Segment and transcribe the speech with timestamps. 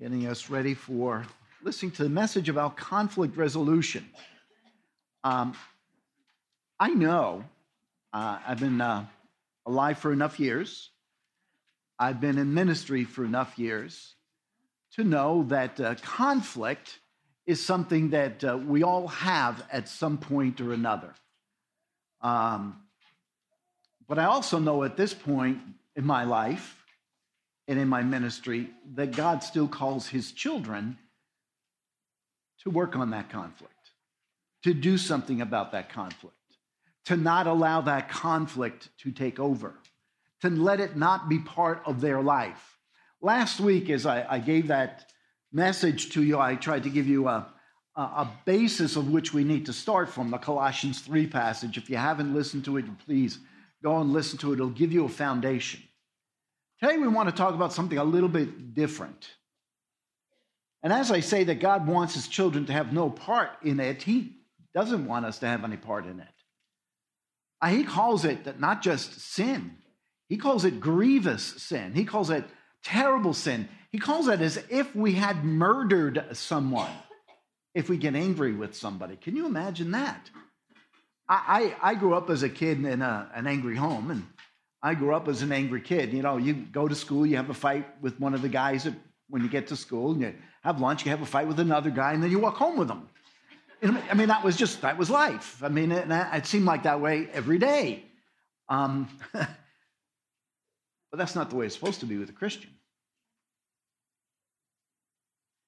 [0.00, 1.26] getting us ready for
[1.62, 4.08] listening to the message about conflict resolution.
[5.24, 5.54] Um,
[6.78, 7.42] I know
[8.12, 9.06] uh, I've been uh,
[9.66, 10.90] alive for enough years,
[11.98, 14.14] I've been in ministry for enough years
[14.92, 17.00] to know that uh, conflict
[17.44, 21.12] is something that uh, we all have at some point or another.
[22.20, 22.82] Um,
[24.06, 25.58] but I also know at this point
[25.96, 26.77] in my life
[27.68, 30.96] and in my ministry that God still calls his children
[32.62, 33.74] to work on that conflict,
[34.64, 36.34] to do something about that conflict,
[37.04, 39.74] to not allow that conflict to take over,
[40.40, 42.78] to let it not be part of their life.
[43.20, 45.12] Last week, as I, I gave that
[45.52, 47.46] message to you, I tried to give you a,
[47.96, 51.76] a, basis of which we need to start from the Colossians 3 passage.
[51.76, 53.38] If you haven't listened to it, please
[53.82, 54.56] go and listen to it.
[54.56, 55.82] It'll give you a foundation.
[56.80, 59.30] Today, we want to talk about something a little bit different.
[60.82, 64.02] And as I say that God wants his children to have no part in it,
[64.02, 64.36] he
[64.74, 66.26] doesn't want us to have any part in it.
[67.60, 69.76] Uh, he calls it not just sin,
[70.28, 71.94] he calls it grievous sin.
[71.94, 72.44] He calls it
[72.84, 73.68] terrible sin.
[73.90, 76.90] He calls it as if we had murdered someone,
[77.74, 79.16] if we get angry with somebody.
[79.16, 80.30] Can you imagine that?
[81.28, 84.26] I, I, I grew up as a kid in a, an angry home, and
[84.82, 86.12] I grew up as an angry kid.
[86.12, 88.84] You know, you go to school, you have a fight with one of the guys
[88.84, 88.94] that,
[89.28, 91.90] when you get to school, and you have lunch, you have a fight with another
[91.90, 93.08] guy, and then you walk home with them.
[93.82, 95.62] I mean, that was just, that was life.
[95.62, 98.04] I mean, it, it seemed like that way every day.
[98.68, 99.48] Um, but
[101.12, 102.70] that's not the way it's supposed to be with a Christian.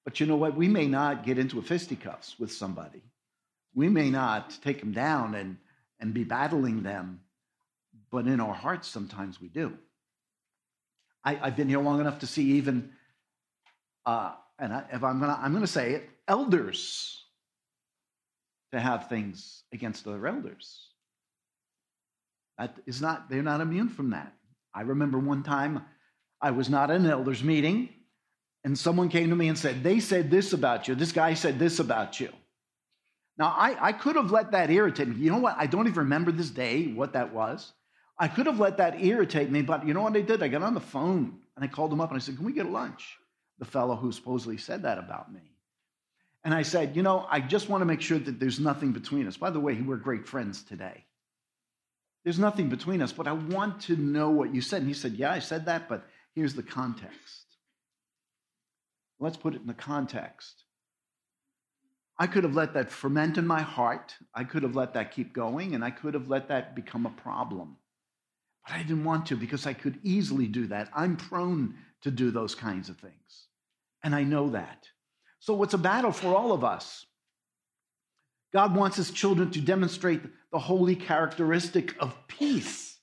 [0.03, 0.57] But you know what?
[0.57, 3.01] We may not get into a fisticuffs with somebody.
[3.75, 5.57] We may not take them down and,
[5.99, 7.21] and be battling them
[8.11, 9.73] but in our hearts, sometimes we do.
[11.23, 12.91] I, have been here long enough to see even,
[14.05, 17.23] uh, and I, if I'm gonna, I'm gonna say it, elders
[18.71, 20.87] to have things against other elders.
[22.57, 24.33] That is not, they're not immune from that.
[24.73, 25.83] I remember one time
[26.41, 27.89] I was not in an elders meeting,
[28.63, 30.95] and someone came to me and said, They said this about you.
[30.95, 32.29] This guy said this about you.
[33.37, 35.15] Now, I, I could have let that irritate me.
[35.15, 35.55] You know what?
[35.57, 37.71] I don't even remember this day what that was.
[38.21, 40.43] I could have let that irritate me, but you know what I did?
[40.43, 42.53] I got on the phone and I called him up and I said, Can we
[42.53, 43.17] get lunch?
[43.57, 45.41] The fellow who supposedly said that about me.
[46.43, 49.25] And I said, You know, I just want to make sure that there's nothing between
[49.25, 49.37] us.
[49.37, 51.03] By the way, we're great friends today.
[52.23, 54.81] There's nothing between us, but I want to know what you said.
[54.81, 56.05] And he said, Yeah, I said that, but
[56.35, 57.45] here's the context.
[59.19, 60.63] Let's put it in the context.
[62.19, 64.13] I could have let that ferment in my heart.
[64.35, 67.21] I could have let that keep going, and I could have let that become a
[67.21, 67.77] problem.
[68.65, 70.89] But I didn't want to because I could easily do that.
[70.95, 73.47] I'm prone to do those kinds of things.
[74.03, 74.87] And I know that.
[75.39, 77.05] So it's a battle for all of us.
[78.53, 80.21] God wants his children to demonstrate
[80.51, 82.99] the holy characteristic of peace.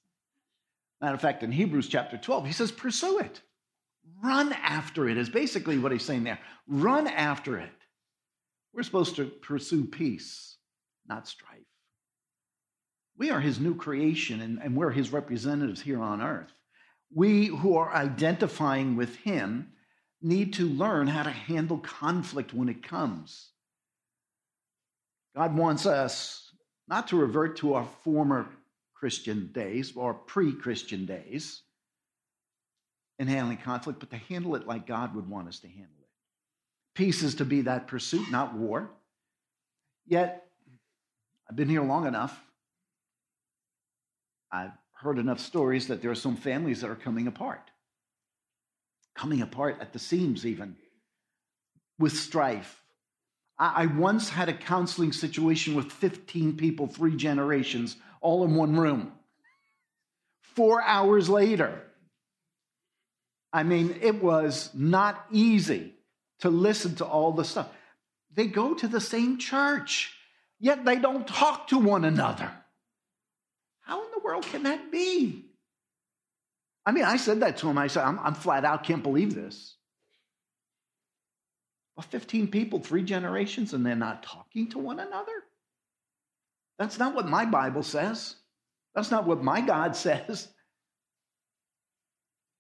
[1.01, 3.41] Matter of fact, in Hebrews chapter 12, he says, pursue it.
[4.23, 6.41] Run after it, is basically what he's saying there.
[6.67, 7.71] Run after it.
[8.75, 10.57] We're supposed to pursue peace,
[11.07, 11.59] not strife.
[13.19, 16.53] We are his new creation and, and we're his representatives here on earth.
[17.13, 19.73] We who are identifying with him
[20.23, 23.51] need to learn how to handle conflict when it comes.
[25.35, 26.53] God wants us
[26.87, 28.49] not to revert to our former
[28.95, 31.63] Christian days or pre Christian days
[33.19, 36.09] in handling conflict, but to handle it like God would want us to handle it.
[36.95, 38.91] Peace is to be that pursuit, not war.
[40.07, 40.47] Yet,
[41.49, 42.39] I've been here long enough
[44.51, 47.71] I've heard enough stories that there are some families that are coming apart,
[49.15, 50.77] coming apart at the seams, even
[51.99, 52.83] with strife.
[53.59, 59.13] I once had a counseling situation with 15 people, three generations, all in one room.
[60.43, 61.83] Four hours later,
[63.53, 65.95] I mean, it was not easy
[66.41, 67.69] to listen to all the stuff.
[68.35, 70.15] They go to the same church,
[70.61, 72.53] yet they don't talk to one another
[74.29, 75.47] world can that be?
[76.85, 77.79] I mean, I said that to him.
[77.79, 79.77] I said, I'm, I'm flat out, can't believe this.
[81.97, 85.33] Well, 15 people, three generations, and they're not talking to one another?
[86.79, 88.37] That's not what my Bible says.
[88.95, 90.49] That's not what my God says.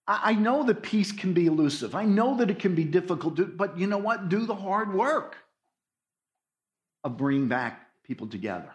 [0.06, 1.94] I, I know that peace can be elusive.
[1.94, 4.28] I know that it can be difficult, to, but you know what?
[4.28, 5.36] Do the hard work
[7.04, 8.72] of bringing back people together.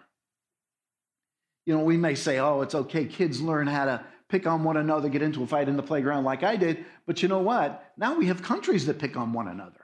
[1.66, 4.78] You know, we may say, oh, it's okay, kids learn how to pick on one
[4.78, 6.86] another, get into a fight in the playground like I did.
[7.06, 7.92] But you know what?
[7.98, 9.82] Now we have countries that pick on one another.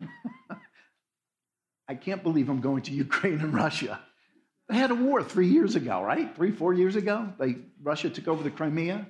[1.88, 4.00] I can't believe I'm going to Ukraine and Russia.
[4.68, 6.34] They had a war three years ago, right?
[6.34, 7.32] Three, four years ago.
[7.38, 9.06] They Russia took over the Crimea.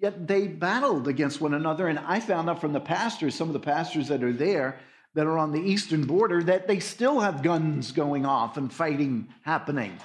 [0.00, 1.88] Yet they battled against one another.
[1.88, 4.78] And I found out from the pastors, some of the pastors that are there,
[5.14, 9.34] that are on the eastern border, that they still have guns going off and fighting
[9.42, 9.98] happening.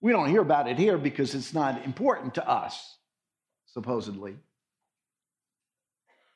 [0.00, 2.96] We don't hear about it here because it's not important to us,
[3.66, 4.36] supposedly.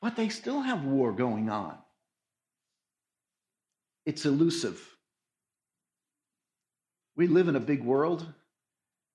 [0.01, 1.75] But they still have war going on.
[4.05, 4.79] It's elusive.
[7.15, 8.25] We live in a big world,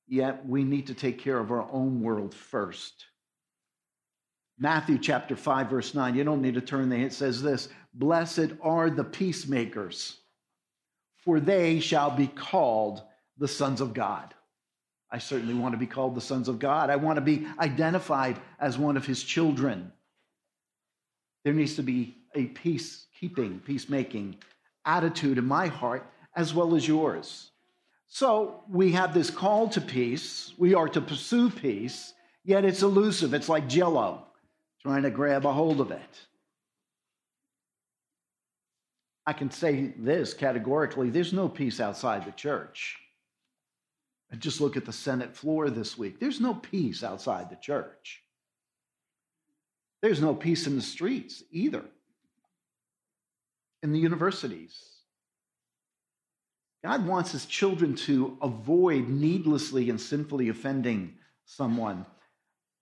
[0.08, 3.04] yet we need to take care of our own world first.
[4.58, 6.16] Matthew chapter 5, verse 9.
[6.16, 7.00] You don't need to turn there.
[7.00, 10.18] It says this Blessed are the peacemakers,
[11.16, 13.02] for they shall be called
[13.38, 14.34] the sons of God.
[15.12, 16.88] I certainly want to be called the sons of God.
[16.88, 19.92] I want to be identified as one of his children.
[21.44, 24.36] There needs to be a peacekeeping, peacemaking
[24.84, 27.50] attitude in my heart as well as yours.
[28.06, 30.52] So we have this call to peace.
[30.58, 32.12] We are to pursue peace,
[32.44, 33.34] yet it's elusive.
[33.34, 34.26] It's like jello,
[34.82, 36.26] trying to grab a hold of it.
[39.26, 42.98] I can say this categorically there's no peace outside the church.
[44.30, 46.20] And just look at the Senate floor this week.
[46.20, 48.22] There's no peace outside the church.
[50.02, 51.84] There's no peace in the streets either,
[53.82, 54.90] in the universities.
[56.82, 62.06] God wants his children to avoid needlessly and sinfully offending someone.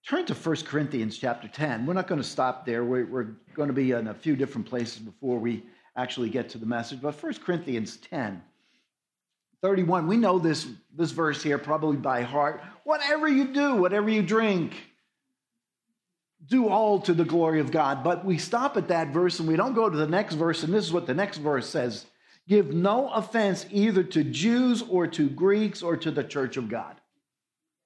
[0.07, 1.85] Turn to 1 Corinthians chapter 10.
[1.85, 2.85] We're not going to stop there.
[2.85, 5.65] We're, we're going to be in a few different places before we
[5.97, 7.01] actually get to the message.
[7.03, 8.41] But 1 Corinthians 10.
[9.63, 12.63] 31, we know this, this verse here probably by heart.
[12.85, 14.75] Whatever you do, whatever you drink,
[16.47, 18.05] do all to the glory of God.
[18.05, 20.63] But we stop at that verse and we don't go to the next verse.
[20.63, 22.07] And this is what the next verse says
[22.47, 26.99] Give no offense either to Jews or to Greeks or to the church of God.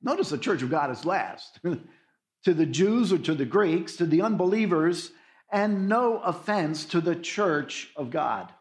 [0.02, 1.58] Notice the church of God is last.
[2.44, 5.12] to the Jews or to the Greeks, to the unbelievers,
[5.50, 8.52] and no offense to the church of God.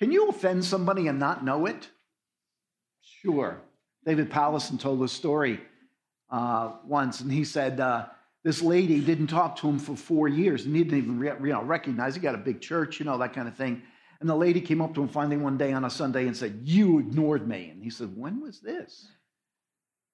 [0.00, 1.88] Can you offend somebody and not know it?
[3.02, 3.60] Sure.
[4.06, 5.60] David Powlison told a story
[6.30, 8.06] uh, once, and he said uh,
[8.42, 11.52] this lady didn't talk to him for four years, and he didn't even re- you
[11.52, 13.82] know, recognize he got a big church, you know, that kind of thing.
[14.20, 16.60] And the lady came up to him finally one day on a Sunday and said,
[16.64, 17.68] You ignored me.
[17.70, 19.06] And he said, When was this?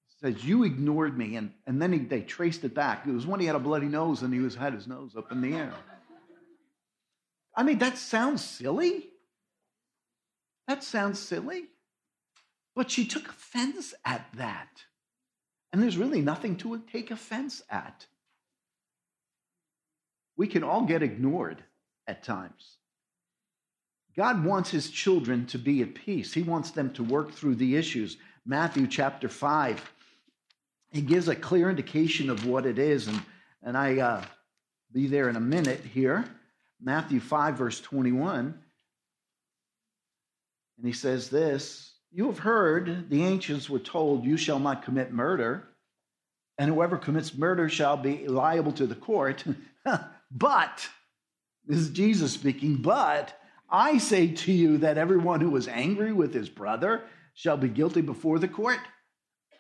[0.09, 1.37] He says, You ignored me.
[1.37, 3.07] And, and then he, they traced it back.
[3.07, 5.31] It was when he had a bloody nose and he was, had his nose up
[5.31, 5.73] in the air.
[7.57, 9.09] I mean, that sounds silly.
[10.67, 11.67] That sounds silly.
[12.75, 14.83] But she took offense at that.
[15.73, 18.07] And there's really nothing to take offense at.
[20.37, 21.63] We can all get ignored
[22.07, 22.77] at times.
[24.17, 26.33] God wants his children to be at peace.
[26.33, 28.17] He wants them to work through the issues.
[28.47, 29.93] Matthew chapter 5,
[30.91, 33.09] he gives a clear indication of what it is.
[33.09, 33.21] And,
[33.63, 34.25] and I uh,
[34.93, 36.25] be there in a minute here.
[36.81, 38.59] Matthew 5, verse 21.
[40.77, 45.13] And he says this You have heard the ancients were told, You shall not commit
[45.13, 45.69] murder,
[46.59, 49.45] and whoever commits murder shall be liable to the court.
[50.31, 50.89] but,
[51.67, 56.33] this is Jesus speaking, but I say to you that everyone who is angry with
[56.33, 57.03] his brother
[57.35, 58.79] shall be guilty before the court.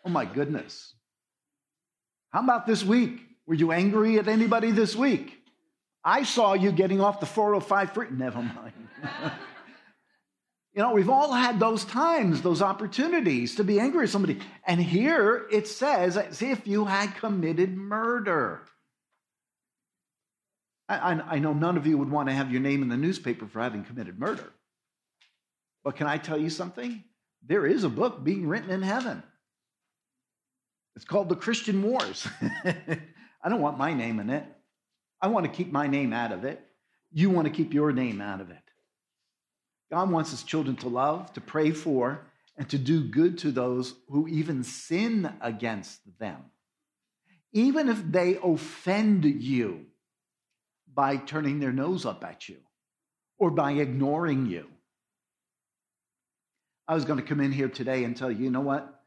[0.05, 0.95] Oh my goodness.
[2.31, 3.21] How about this week?
[3.47, 5.37] Were you angry at anybody this week?
[6.05, 8.07] I saw you getting off the 405 free.
[8.11, 8.73] Never mind.
[10.77, 14.41] You know, we've all had those times, those opportunities to be angry at somebody.
[14.67, 18.61] And here it says as if you had committed murder.
[20.87, 23.47] I, I, know none of you would want to have your name in the newspaper
[23.47, 24.53] for having committed murder.
[25.83, 27.03] But can I tell you something?
[27.45, 29.23] There is a book being written in heaven.
[30.95, 32.29] It's called The Christian Wars.
[33.43, 34.45] I don't want my name in it.
[35.23, 36.61] I want to keep my name out of it.
[37.11, 38.66] You want to keep your name out of it.
[39.91, 42.27] God wants his children to love, to pray for,
[42.57, 46.39] and to do good to those who even sin against them,
[47.53, 49.87] even if they offend you
[50.93, 52.57] by turning their nose up at you
[53.39, 54.67] or by ignoring you.
[56.89, 59.03] I was going to come in here today and tell you, you know what?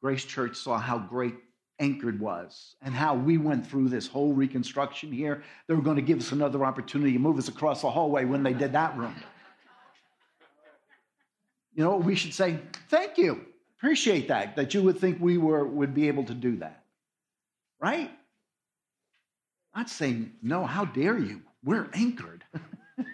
[0.00, 1.34] Grace Church saw how great
[1.80, 5.42] Anchored was and how we went through this whole reconstruction here.
[5.66, 8.44] They were going to give us another opportunity to move us across the hallway when
[8.44, 9.16] they did that room.
[11.74, 12.58] You know we should say?
[12.88, 13.44] Thank you.
[13.78, 16.84] Appreciate that, that you would think we were, would be able to do that.
[17.80, 18.10] Right?
[19.74, 21.42] Not saying, no, how dare you?
[21.64, 22.44] We're anchored.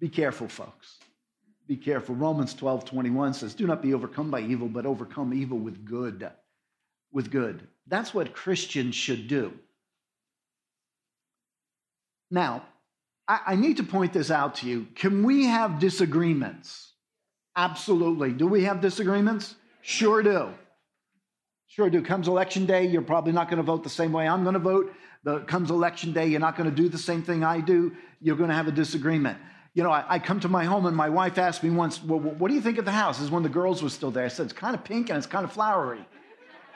[0.00, 0.98] be careful, folks.
[1.68, 2.14] Be careful.
[2.14, 6.30] Romans 12 21 says, Do not be overcome by evil, but overcome evil with good.
[7.12, 7.68] With good.
[7.86, 9.52] That's what Christians should do.
[12.30, 12.64] Now,
[13.32, 14.86] I, I need to point this out to you.
[14.94, 16.92] Can we have disagreements?
[17.56, 18.32] Absolutely.
[18.32, 19.54] Do we have disagreements?
[19.80, 20.50] Sure do.
[21.66, 22.02] Sure do.
[22.02, 24.60] Comes election day, you're probably not going to vote the same way I'm going to
[24.60, 24.92] vote.
[25.24, 27.96] The, comes election day, you're not going to do the same thing I do.
[28.20, 29.38] You're going to have a disagreement.
[29.72, 32.20] You know, I, I, come to my home and my wife asked me once, well,
[32.20, 33.16] what do you think of the house?
[33.16, 34.26] This is when the girls were still there.
[34.26, 36.04] I said, it's kind of pink and it's kind of flowery.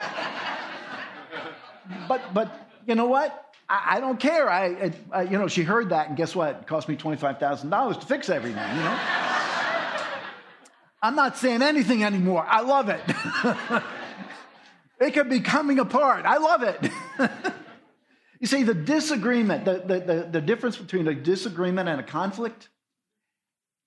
[2.09, 3.46] but, but you know what?
[3.69, 4.51] I, I don't care.
[4.51, 6.61] I, I, you know, she heard that, and guess what?
[6.63, 8.99] It cost me $25,000 to fix everything, you know?
[11.03, 12.45] I'm not saying anything anymore.
[12.47, 13.03] I love it.
[15.01, 16.25] it could be coming apart.
[16.25, 16.91] I love it.
[18.41, 22.69] you see, the disagreement, the, the, the, the difference between a disagreement and a conflict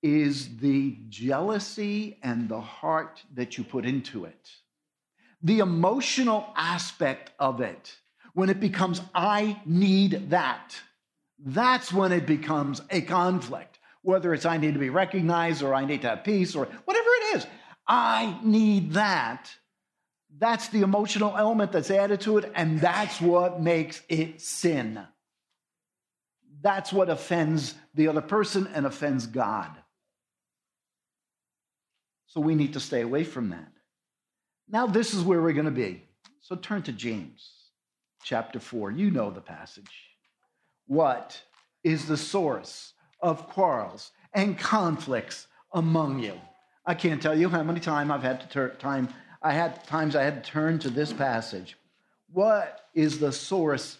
[0.02, 4.52] is the jealousy and the heart that you put into it,
[5.42, 7.98] the emotional aspect of it
[8.40, 10.80] when it becomes, I need that.
[11.40, 13.80] That's when it becomes a conflict.
[14.02, 17.10] Whether it's I need to be recognized or I need to have peace or whatever
[17.10, 17.48] it is,
[17.86, 19.52] I need that.
[20.38, 25.02] That's the emotional element that's added to it, and that's what makes it sin.
[26.62, 29.70] That's what offends the other person and offends God.
[32.28, 33.74] So we need to stay away from that.
[34.70, 36.04] Now, this is where we're going to be.
[36.40, 37.59] So turn to James
[38.24, 38.92] chapter 4.
[38.92, 40.16] You know the passage.
[40.88, 41.42] What
[41.84, 46.34] is the source of quarrels and conflicts among you?
[46.86, 49.10] I can't tell you how many times I've had to time
[49.42, 51.78] I had times I had to turn to this passage.
[52.32, 54.00] What is the source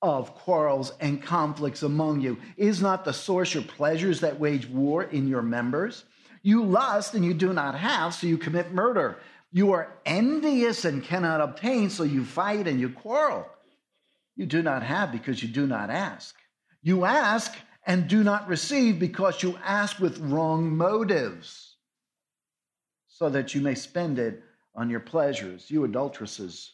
[0.00, 2.38] of quarrels and conflicts among you?
[2.56, 6.04] Is not the source your pleasures that wage war in your members?
[6.42, 9.18] You lust and you do not have, so you commit murder.
[9.52, 13.46] You are envious and cannot obtain, so you fight and you quarrel.
[14.34, 16.34] You do not have because you do not ask.
[16.82, 17.54] You ask
[17.86, 21.76] and do not receive because you ask with wrong motives,
[23.08, 24.42] so that you may spend it
[24.74, 25.70] on your pleasures.
[25.70, 26.72] You adulteresses,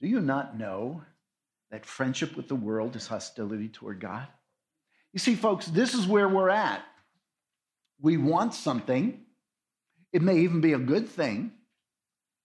[0.00, 1.02] do you not know
[1.70, 4.28] that friendship with the world is hostility toward God?
[5.12, 6.82] You see, folks, this is where we're at.
[7.98, 9.25] We want something,
[10.16, 11.52] it may even be a good thing,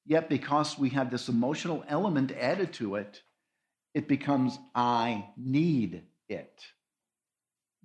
[0.06, 3.22] yet because we have this emotional element added to it,
[3.94, 6.66] it becomes I need it.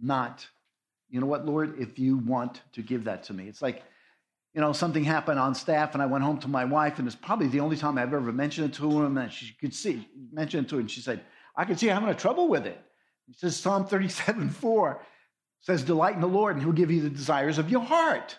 [0.02, 0.44] Not,
[1.08, 3.46] you know what, Lord, if you want to give that to me.
[3.46, 3.84] It's like,
[4.54, 7.14] you know, something happened on staff, and I went home to my wife, and it's
[7.14, 10.66] probably the only time I've ever mentioned it to her, and she could see, mentioned
[10.66, 11.20] it to her, and she said,
[11.54, 12.80] I could see I'm having trouble with it.
[13.28, 15.00] He says, Psalm 37 4
[15.60, 18.36] says, Delight in the Lord, and he'll give you the desires of your heart.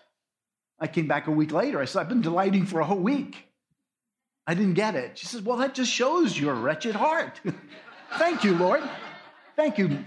[0.80, 1.80] I came back a week later.
[1.80, 3.48] I said, I've been delighting for a whole week.
[4.46, 5.18] I didn't get it.
[5.18, 7.42] She says, Well, that just shows your wretched heart.
[8.18, 8.84] Thank you, Lord.
[9.56, 10.06] Thank you.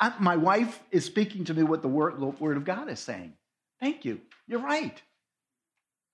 [0.00, 3.00] I, my wife is speaking to me what the word, the word of God is
[3.00, 3.34] saying.
[3.80, 4.20] Thank you.
[4.46, 5.00] You're right.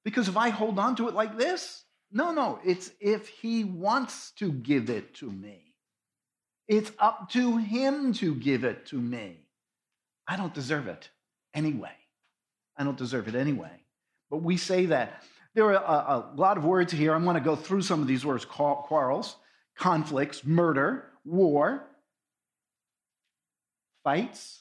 [0.04, 4.32] Because if I hold on to it like this, no, no, it's if he wants
[4.32, 5.75] to give it to me.
[6.68, 9.46] It's up to him to give it to me.
[10.26, 11.11] I don't deserve it
[11.54, 11.92] anyway.
[12.76, 13.82] I don't deserve it anyway.
[14.33, 15.23] But we say that.
[15.55, 17.12] There are a, a lot of words here.
[17.12, 19.37] I'm going to go through some of these words quarrels,
[19.77, 21.85] conflicts, murder, war,
[24.03, 24.61] fights.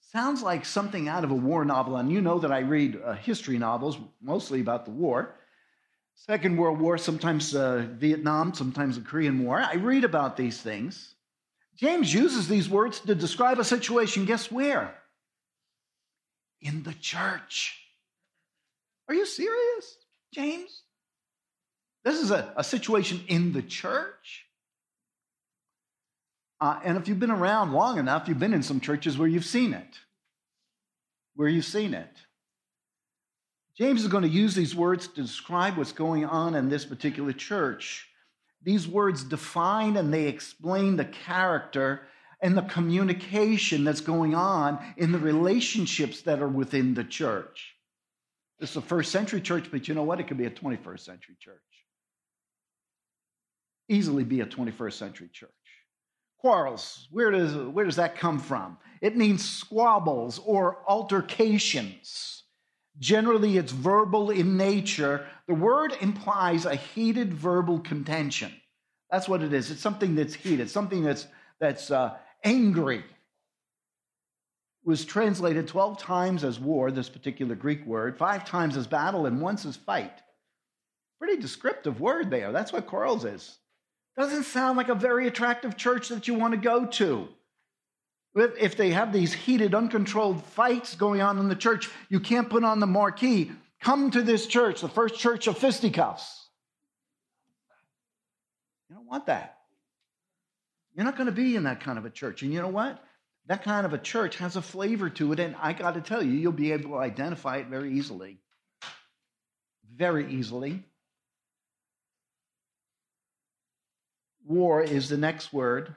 [0.00, 1.98] Sounds like something out of a war novel.
[1.98, 5.34] And you know that I read uh, history novels, mostly about the war.
[6.14, 9.60] Second World War, sometimes uh, Vietnam, sometimes the Korean War.
[9.60, 11.14] I read about these things.
[11.76, 14.94] James uses these words to describe a situation, guess where?
[16.62, 17.84] In the church.
[19.08, 19.96] Are you serious,
[20.34, 20.82] James?
[22.04, 24.44] This is a, a situation in the church.
[26.60, 29.44] Uh, and if you've been around long enough, you've been in some churches where you've
[29.44, 29.98] seen it.
[31.34, 32.10] Where you've seen it.
[33.76, 37.32] James is going to use these words to describe what's going on in this particular
[37.32, 38.08] church.
[38.62, 42.02] These words define and they explain the character
[42.42, 47.77] and the communication that's going on in the relationships that are within the church.
[48.60, 50.20] Is a first century church, but you know what?
[50.20, 51.62] It could be a 21st century church.
[53.88, 55.50] Easily be a 21st century church.
[56.40, 58.78] Quarrels, where does, where does that come from?
[59.00, 62.38] It means squabbles or altercations,
[62.98, 65.24] Generally, it's verbal in nature.
[65.46, 68.52] The word implies a heated verbal contention.
[69.10, 69.70] That's what it is.
[69.70, 71.26] It's something that's heated, something that's,
[71.60, 73.04] that's uh, angry.
[74.88, 79.38] Was translated 12 times as war, this particular Greek word, five times as battle, and
[79.38, 80.22] once as fight.
[81.18, 82.52] Pretty descriptive word there.
[82.52, 83.58] That's what quarrels is.
[84.16, 87.28] Doesn't sound like a very attractive church that you want to go to.
[88.34, 92.64] If they have these heated, uncontrolled fights going on in the church, you can't put
[92.64, 93.52] on the marquee,
[93.82, 96.48] come to this church, the first church of fisticuffs.
[98.88, 99.58] You don't want that.
[100.94, 102.40] You're not going to be in that kind of a church.
[102.40, 103.04] And you know what?
[103.48, 105.40] That kind of a church has a flavor to it.
[105.40, 108.38] And I got to tell you, you'll be able to identify it very easily.
[109.96, 110.84] Very easily.
[114.46, 115.94] War is the next word.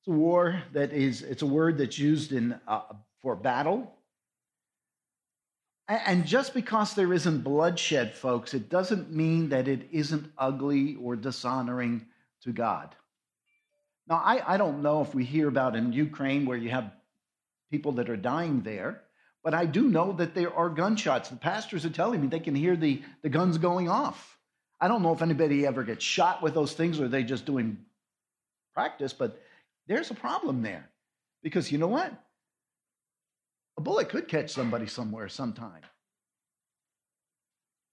[0.00, 2.80] It's a war that is, it's a word that's used in, uh,
[3.20, 3.92] for battle.
[5.88, 11.16] And just because there isn't bloodshed, folks, it doesn't mean that it isn't ugly or
[11.16, 12.06] dishonoring
[12.44, 12.94] to God.
[14.08, 16.92] Now, I, I don't know if we hear about in Ukraine where you have
[17.70, 19.02] people that are dying there,
[19.44, 21.28] but I do know that there are gunshots.
[21.28, 24.38] The pastors are telling me they can hear the, the guns going off.
[24.80, 27.78] I don't know if anybody ever gets shot with those things or they just doing
[28.74, 29.40] practice, but
[29.86, 30.88] there's a problem there.
[31.42, 32.12] Because you know what?
[33.78, 35.82] A bullet could catch somebody somewhere sometime.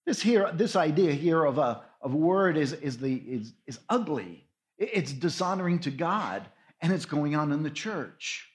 [0.05, 4.46] This here, this idea here of a, of word is, is, the, is, is ugly.
[4.77, 6.47] It's dishonoring to God,
[6.81, 8.47] and it's going on in the church.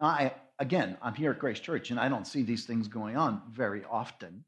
[0.00, 3.42] I, again, I'm here at Grace Church, and I don't see these things going on
[3.50, 4.44] very often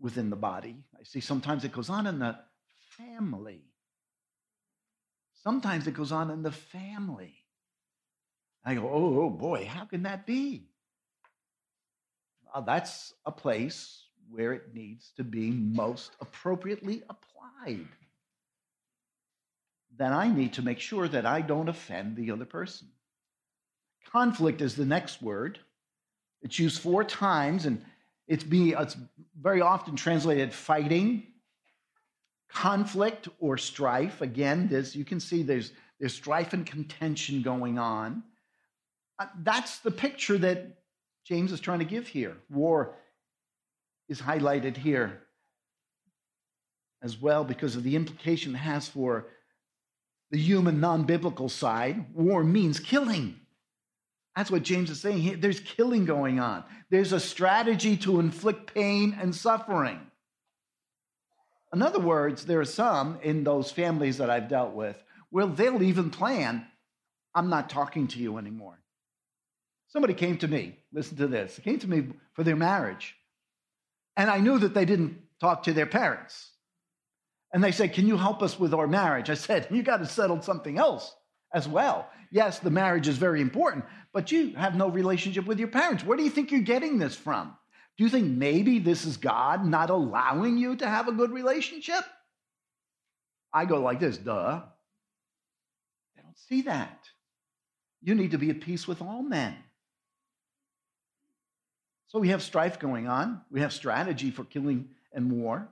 [0.00, 0.84] within the body.
[0.98, 2.38] I see sometimes it goes on in the
[2.96, 3.62] family.
[5.42, 7.34] Sometimes it goes on in the family.
[8.64, 10.68] I go, oh, oh boy, how can that be?
[12.44, 17.86] Well, that's a place where it needs to be most appropriately applied.
[19.96, 22.88] Then I need to make sure that I don't offend the other person.
[24.10, 25.58] Conflict is the next word.
[26.42, 27.84] It's used four times, and
[28.26, 28.96] it's, be, it's
[29.40, 31.26] very often translated fighting,
[32.48, 34.20] conflict, or strife.
[34.20, 38.22] Again, this you can see there's, there's strife and contention going on.
[39.18, 40.78] Uh, that's the picture that
[41.24, 42.36] James is trying to give here.
[42.50, 42.94] War
[44.08, 45.20] is highlighted here
[47.02, 49.26] as well because of the implication it has for
[50.30, 52.14] the human non biblical side.
[52.14, 53.40] War means killing.
[54.36, 55.40] That's what James is saying.
[55.40, 60.00] There's killing going on, there's a strategy to inflict pain and suffering.
[61.72, 64.96] In other words, there are some in those families that I've dealt with
[65.30, 66.64] where they'll even plan,
[67.34, 68.78] I'm not talking to you anymore.
[69.88, 73.16] Somebody came to me, listen to this, they came to me for their marriage.
[74.16, 76.50] And I knew that they didn't talk to their parents.
[77.54, 79.30] And they said, Can you help us with our marriage?
[79.30, 81.14] I said, You got to settle something else
[81.54, 82.10] as well.
[82.32, 86.04] Yes, the marriage is very important, but you have no relationship with your parents.
[86.04, 87.56] Where do you think you're getting this from?
[87.96, 92.04] Do you think maybe this is God not allowing you to have a good relationship?
[93.52, 94.62] I go like this, duh.
[96.16, 97.06] They don't see that.
[98.02, 99.54] You need to be at peace with all men.
[102.08, 103.42] So we have strife going on.
[103.48, 105.68] We have strategy for killing and war.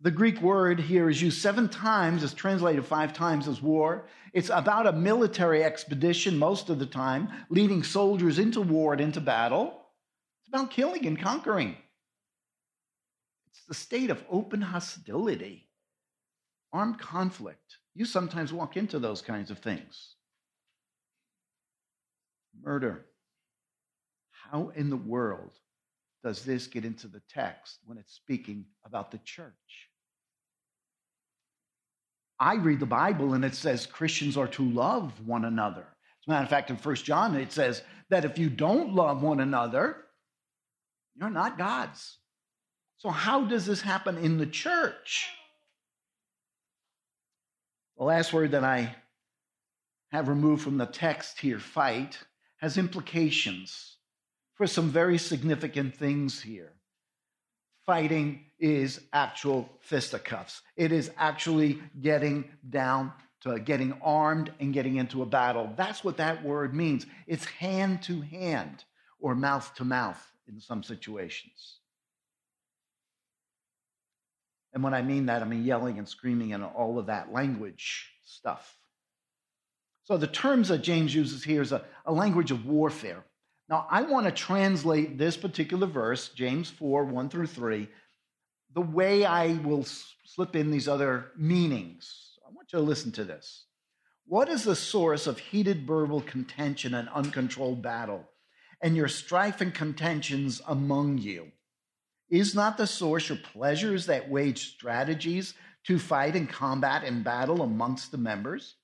[0.00, 4.06] The Greek word here is used seven times, it's translated five times as war.
[4.34, 9.20] It's about a military expedition most of the time, leading soldiers into war and into
[9.20, 9.86] battle.
[10.40, 11.76] It's about killing and conquering.
[13.50, 15.70] It's the state of open hostility,
[16.72, 17.78] armed conflict.
[17.94, 20.16] You sometimes walk into those kinds of things.
[22.62, 23.06] Murder.
[24.50, 25.52] How in the world
[26.22, 29.85] does this get into the text when it's speaking about the church?
[32.38, 35.82] I read the Bible and it says Christians are to love one another.
[35.82, 39.22] As a matter of fact, in First John, it says that if you don't love
[39.22, 39.96] one another,
[41.14, 42.18] you're not God's.
[42.98, 45.28] So, how does this happen in the church?
[47.98, 48.94] The last word that I
[50.12, 52.18] have removed from the text here, fight,
[52.58, 53.96] has implications
[54.54, 56.72] for some very significant things here.
[57.86, 60.62] Fighting is actual fisticuffs.
[60.76, 65.72] It is actually getting down to getting armed and getting into a battle.
[65.76, 67.06] That's what that word means.
[67.26, 68.84] It's hand to hand
[69.20, 71.78] or mouth to mouth in some situations.
[74.72, 78.10] And when I mean that, I mean yelling and screaming and all of that language
[78.24, 78.76] stuff.
[80.04, 83.24] So the terms that James uses here is a, a language of warfare.
[83.68, 87.88] Now, I want to translate this particular verse, James 4 1 through 3,
[88.74, 89.84] the way I will
[90.24, 92.38] slip in these other meanings.
[92.46, 93.64] I want you to listen to this.
[94.26, 98.28] What is the source of heated verbal contention and uncontrolled battle,
[98.82, 101.50] and your strife and contentions among you?
[102.28, 105.54] Is not the source your pleasures that wage strategies
[105.86, 108.74] to fight and combat and battle amongst the members?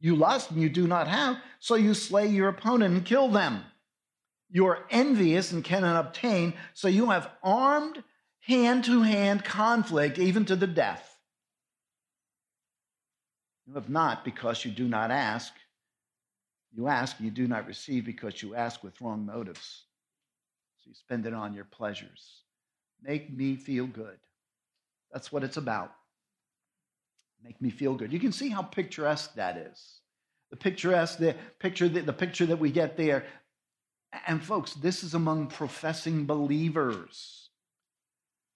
[0.00, 3.64] You lust and you do not have, so you slay your opponent and kill them.
[4.50, 8.02] You are envious and cannot obtain, so you have armed
[8.40, 11.18] hand to hand conflict, even to the death.
[13.66, 15.52] You have not because you do not ask.
[16.72, 19.84] You ask, you do not receive because you ask with wrong motives.
[20.78, 22.42] So you spend it on your pleasures.
[23.02, 24.18] Make me feel good.
[25.12, 25.92] That's what it's about.
[27.44, 28.12] Make me feel good.
[28.12, 30.00] You can see how picturesque that is.
[30.50, 33.24] The picturesque, the picture, the, the picture that we get there.
[34.26, 37.50] And folks, this is among professing believers.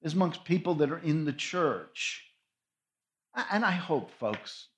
[0.02, 2.24] This is amongst people that are in the church.
[3.50, 4.68] And I hope, folks,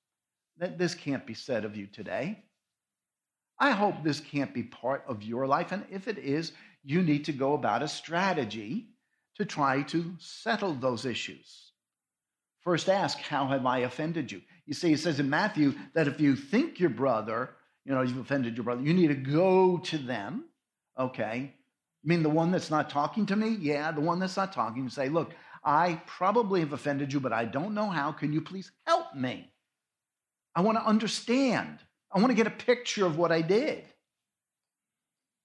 [0.57, 2.43] that this can't be said of you today.
[3.59, 5.71] I hope this can't be part of your life.
[5.71, 6.51] And if it is,
[6.83, 8.89] you need to go about a strategy
[9.35, 11.71] to try to settle those issues.
[12.61, 14.41] First, ask, How have I offended you?
[14.65, 17.51] You see, it says in Matthew that if you think your brother,
[17.85, 20.45] you know, you've offended your brother, you need to go to them.
[20.97, 21.53] Okay.
[21.53, 23.57] I mean the one that's not talking to me?
[23.59, 24.87] Yeah, the one that's not talking.
[24.89, 25.33] Say, Look,
[25.63, 28.11] I probably have offended you, but I don't know how.
[28.11, 29.51] Can you please help me?
[30.55, 31.79] I want to understand.
[32.11, 33.83] I want to get a picture of what I did.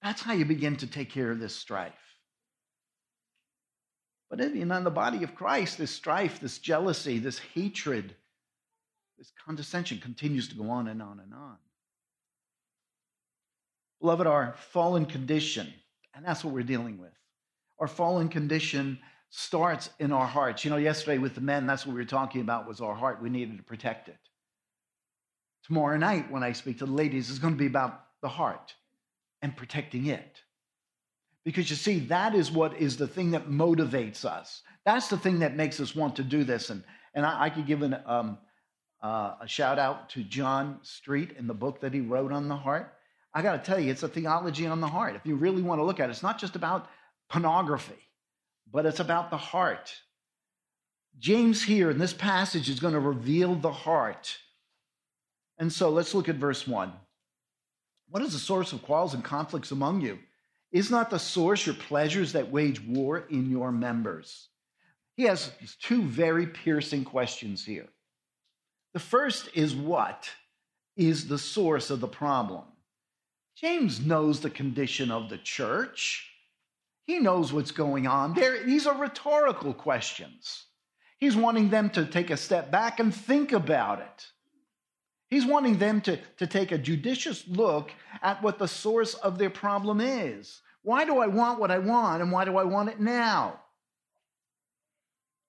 [0.02, 1.92] That's how you begin to take care of this strife.
[4.30, 8.14] But in the body of Christ, this strife, this jealousy, this hatred,
[9.18, 11.56] this condescension continues to go on and on and on.
[14.02, 15.72] Beloved, our fallen condition,
[16.12, 17.12] and that's what we're dealing with.
[17.78, 18.98] Our fallen condition
[19.30, 20.64] starts in our hearts.
[20.64, 23.22] You know, yesterday with the men, that's what we were talking about was our heart.
[23.22, 24.18] We needed to protect it.
[25.64, 28.74] Tomorrow night, when I speak to the ladies, is going to be about the heart
[29.40, 30.42] and protecting it.
[31.44, 34.62] Because you see, that is what is the thing that motivates us.
[34.84, 36.70] That's the thing that makes us want to do this.
[36.70, 36.82] And,
[37.14, 38.38] and I, I could give an, um,
[39.00, 42.56] uh, a shout out to John Street in the book that he wrote on the
[42.56, 42.92] heart.
[43.34, 45.16] I got to tell you, it's a theology on the heart.
[45.16, 46.88] If you really want to look at it, it's not just about
[47.28, 47.98] pornography,
[48.70, 49.94] but it's about the heart.
[51.18, 54.36] James here in this passage is going to reveal the heart
[55.62, 56.92] and so let's look at verse 1.
[58.08, 60.18] What is the source of quarrels and conflicts among you?
[60.72, 64.48] Is not the source your pleasures that wage war in your members?
[65.16, 67.86] He has two very piercing questions here.
[68.92, 70.28] The first is what
[70.96, 72.64] is the source of the problem?
[73.62, 76.28] James knows the condition of the church.
[77.06, 78.64] He knows what's going on there.
[78.64, 80.64] These are rhetorical questions.
[81.18, 84.26] He's wanting them to take a step back and think about it.
[85.30, 89.50] He's wanting them to, to take a judicious look at what the source of their
[89.50, 90.60] problem is.
[90.82, 93.60] Why do I want what I want, and why do I want it now?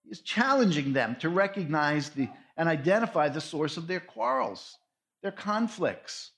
[0.05, 4.77] He's challenging them to recognize the, and identify the source of their quarrels,
[5.23, 6.32] their conflicts.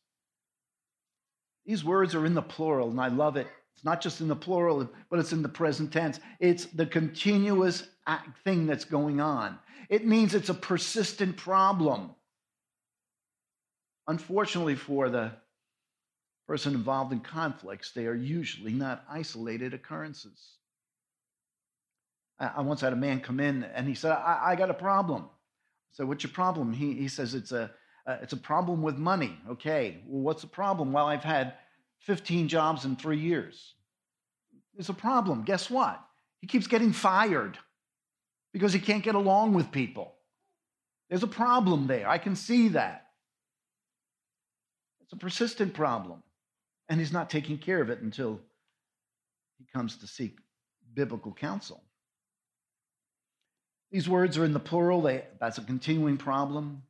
[1.65, 3.47] These words are in the plural, and I love it.
[3.75, 6.19] It's not just in the plural, but it's in the present tense.
[6.39, 7.88] It's the continuous
[8.43, 9.58] thing that's going on.
[9.89, 12.12] It means it's a persistent problem.
[14.08, 15.32] Unfortunately, for the
[16.47, 20.58] person involved in conflicts, they are usually not isolated occurrences.
[22.39, 25.23] I once had a man come in and he said, I, I got a problem.
[25.23, 26.73] I said, What's your problem?
[26.73, 27.71] He, he says, it's a,
[28.07, 29.37] uh, it's a problem with money.
[29.49, 30.93] Okay, well, what's the problem?
[30.93, 31.53] Well, I've had
[32.01, 33.73] 15 jobs in three years.
[34.75, 35.43] There's a problem.
[35.43, 35.99] Guess what?
[36.41, 37.57] He keeps getting fired
[38.53, 40.13] because he can't get along with people.
[41.09, 42.07] There's a problem there.
[42.07, 43.07] I can see that.
[45.01, 46.23] It's a persistent problem.
[46.89, 48.39] And he's not taking care of it until
[49.57, 50.37] he comes to seek
[50.93, 51.83] biblical counsel.
[53.91, 56.83] These words are in the plural, they, that's a continuing problem.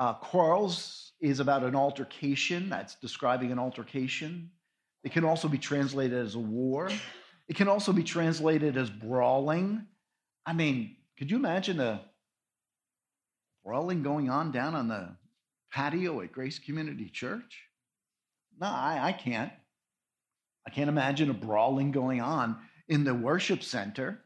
[0.00, 4.50] Uh, quarrels is about an altercation, that's describing an altercation.
[5.04, 6.88] It can also be translated as a war.
[7.48, 9.86] It can also be translated as brawling.
[10.46, 12.00] I mean, could you imagine a
[13.62, 15.10] brawling going on down on the
[15.70, 17.64] patio at Grace Community Church?
[18.58, 19.52] No, I, I can't.
[20.66, 22.56] I can't imagine a brawling going on
[22.88, 24.20] in the worship center.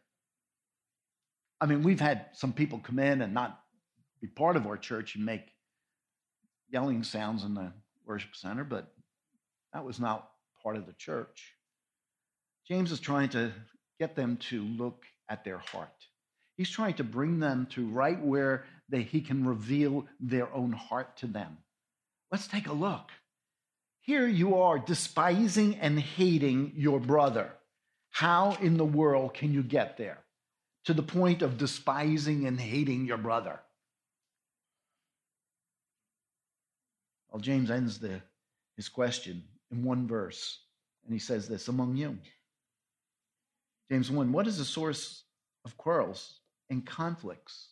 [1.60, 3.60] I mean, we've had some people come in and not
[4.20, 5.53] be part of our church and make
[6.74, 7.72] yelling sounds in the
[8.04, 8.92] worship center, but
[9.72, 10.28] that was not
[10.60, 11.54] part of the church.
[12.66, 13.52] James is trying to
[14.00, 15.94] get them to look at their heart.
[16.56, 21.16] He's trying to bring them to right where they, he can reveal their own heart
[21.18, 21.58] to them.
[22.32, 23.08] Let's take a look.
[24.00, 27.52] Here you are despising and hating your brother.
[28.10, 30.18] How in the world can you get there?
[30.86, 33.60] To the point of despising and hating your brother.
[37.34, 38.22] Well, James ends the,
[38.76, 39.42] his question
[39.72, 40.60] in one verse,
[41.04, 42.16] and he says this among you.
[43.90, 45.24] James 1 What is the source
[45.64, 46.38] of quarrels
[46.70, 47.70] and conflicts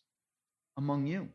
[0.75, 1.29] among you?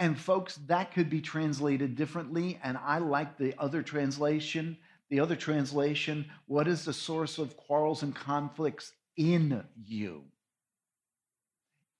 [0.00, 2.58] And folks, that could be translated differently.
[2.64, 4.76] And I like the other translation.
[5.10, 10.24] The other translation, what is the source of quarrels and conflicts in you?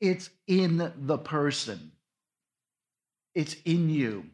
[0.00, 1.92] It's in the person,
[3.36, 4.24] it's in you.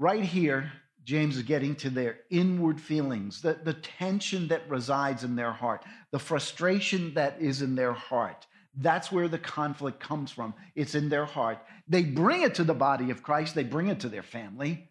[0.00, 0.72] Right here,
[1.04, 5.84] James is getting to their inward feelings, the, the tension that resides in their heart,
[6.10, 8.46] the frustration that is in their heart.
[8.74, 10.54] That's where the conflict comes from.
[10.74, 11.58] It's in their heart.
[11.86, 14.88] They bring it to the body of Christ, they bring it to their family,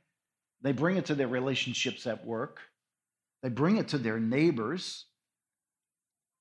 [0.61, 2.59] they bring it to their relationships at work,
[3.41, 5.05] they bring it to their neighbors.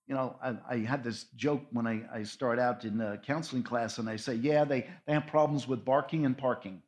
[0.07, 3.63] You know, I, I had this joke when I, I start out in a counseling
[3.63, 6.83] class, and I say, Yeah, they, they have problems with barking and parking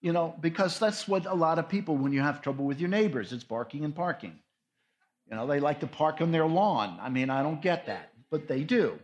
[0.00, 2.88] you know, because that's what a lot of people, when you have trouble with your
[2.88, 4.38] neighbors, it's barking and parking.
[5.30, 6.98] You know, they like to park on their lawn.
[7.00, 8.98] I mean, I don't get that, but they do.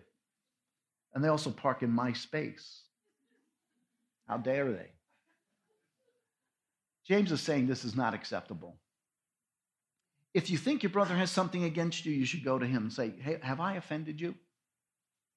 [1.15, 2.83] And they also park in my space.
[4.29, 4.91] How dare they?
[7.05, 8.77] James is saying this is not acceptable.
[10.33, 12.93] If you think your brother has something against you, you should go to him and
[12.93, 14.35] say, Hey, have I offended you?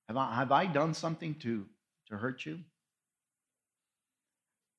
[0.08, 1.66] Have I, have I done something to,
[2.10, 2.60] to hurt you?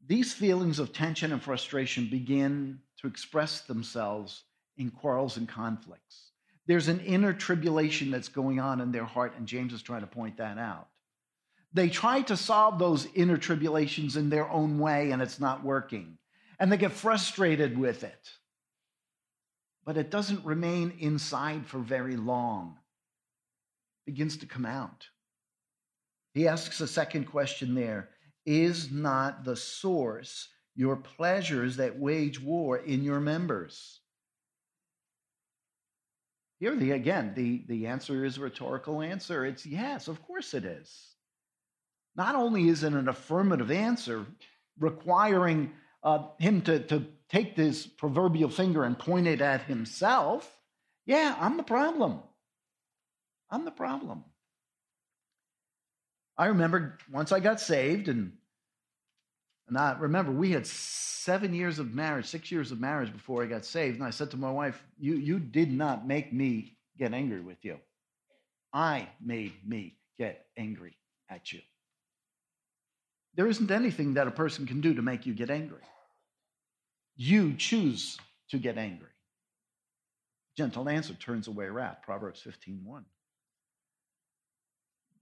[0.06, 4.44] These feelings of tension and frustration begin to express themselves
[4.76, 6.30] in quarrels and conflicts.
[6.66, 10.06] There's an inner tribulation that's going on in their heart, and James is trying to
[10.06, 10.88] point that out.
[11.72, 16.18] They try to solve those inner tribulations in their own way, and it's not working.
[16.58, 18.30] And they get frustrated with it.
[19.84, 22.78] But it doesn't remain inside for very long,
[24.06, 25.06] it begins to come out.
[26.32, 28.10] He asks a second question there
[28.46, 34.00] is not the source your pleasures that wage war in your members?
[36.58, 39.44] Here, the, again, the, the answer is a rhetorical answer.
[39.44, 41.14] It's yes, of course it is.
[42.14, 44.24] Not only is it an affirmative answer
[44.78, 50.50] requiring uh, him to, to take this proverbial finger and point it at himself,
[51.04, 52.20] yeah, I'm the problem.
[53.50, 54.24] I'm the problem.
[56.38, 58.32] I remember once I got saved, and
[59.68, 63.46] and I remember we had seven years of marriage, six years of marriage before I
[63.46, 63.96] got saved.
[63.96, 67.64] And I said to my wife, You, you did not make me get angry with
[67.64, 67.78] you.
[68.72, 70.96] I made me get angry
[71.28, 71.60] at you.
[73.34, 75.82] There isn't anything that a person can do to make you get angry.
[77.16, 78.18] You choose
[78.50, 79.08] to get angry.
[80.56, 83.04] Gentle answer turns away wrath, Proverbs 15 1.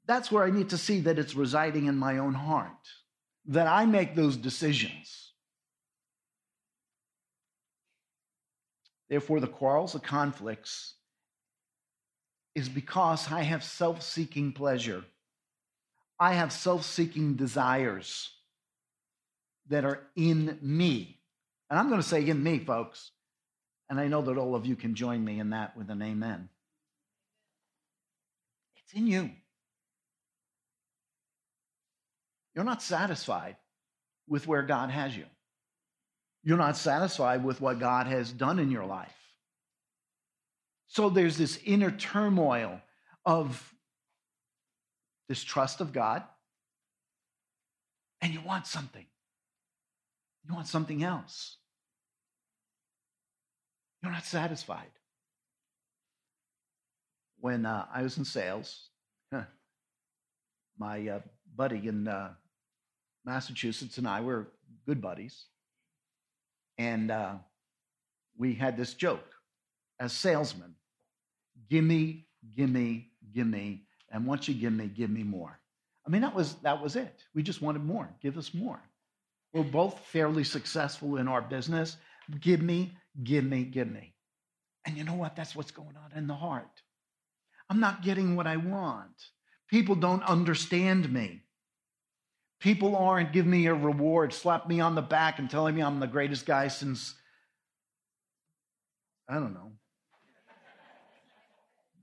[0.06, 2.88] That's where I need to see that it's residing in my own heart,
[3.46, 5.32] that I make those decisions.
[9.08, 10.94] Therefore, the quarrels, the conflicts,
[12.54, 15.04] is because I have self seeking pleasure.
[16.18, 18.30] I have self seeking desires
[19.68, 21.20] that are in me.
[21.70, 23.10] And I'm going to say in me, folks.
[23.90, 26.48] And I know that all of you can join me in that with an amen.
[28.76, 29.30] It's in you.
[32.54, 33.56] You're not satisfied
[34.28, 35.24] with where God has you.
[36.42, 39.14] You're not satisfied with what God has done in your life.
[40.88, 42.80] So there's this inner turmoil
[43.24, 43.74] of
[45.28, 46.22] distrust of God,
[48.20, 49.06] and you want something.
[50.46, 51.56] You want something else.
[54.02, 54.90] You're not satisfied.
[57.40, 58.88] When uh, I was in sales,
[59.32, 59.44] huh,
[60.78, 61.20] my uh,
[61.56, 62.34] buddy in uh,
[63.24, 64.48] Massachusetts and I were
[64.86, 65.46] good buddies.
[66.78, 67.34] And uh,
[68.36, 69.24] we had this joke
[70.00, 70.74] as salesmen
[71.70, 73.86] gimme, gimme, gimme.
[74.10, 75.58] And once you give me, give me more.
[76.06, 77.22] I mean, that was, that was it.
[77.34, 78.08] We just wanted more.
[78.20, 78.80] Give us more.
[79.52, 81.96] We're both fairly successful in our business.
[82.40, 84.14] Give me, give me, give me.
[84.84, 85.36] And you know what?
[85.36, 86.82] That's what's going on in the heart.
[87.70, 89.14] I'm not getting what I want.
[89.70, 91.43] People don't understand me.
[92.64, 96.00] People aren't giving me a reward, slap me on the back and telling me I'm
[96.00, 97.14] the greatest guy since
[99.28, 99.72] I don't know.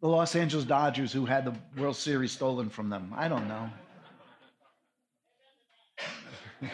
[0.01, 3.11] The Los Angeles Dodgers who had the World Series stolen from them.
[3.17, 3.71] I don't know.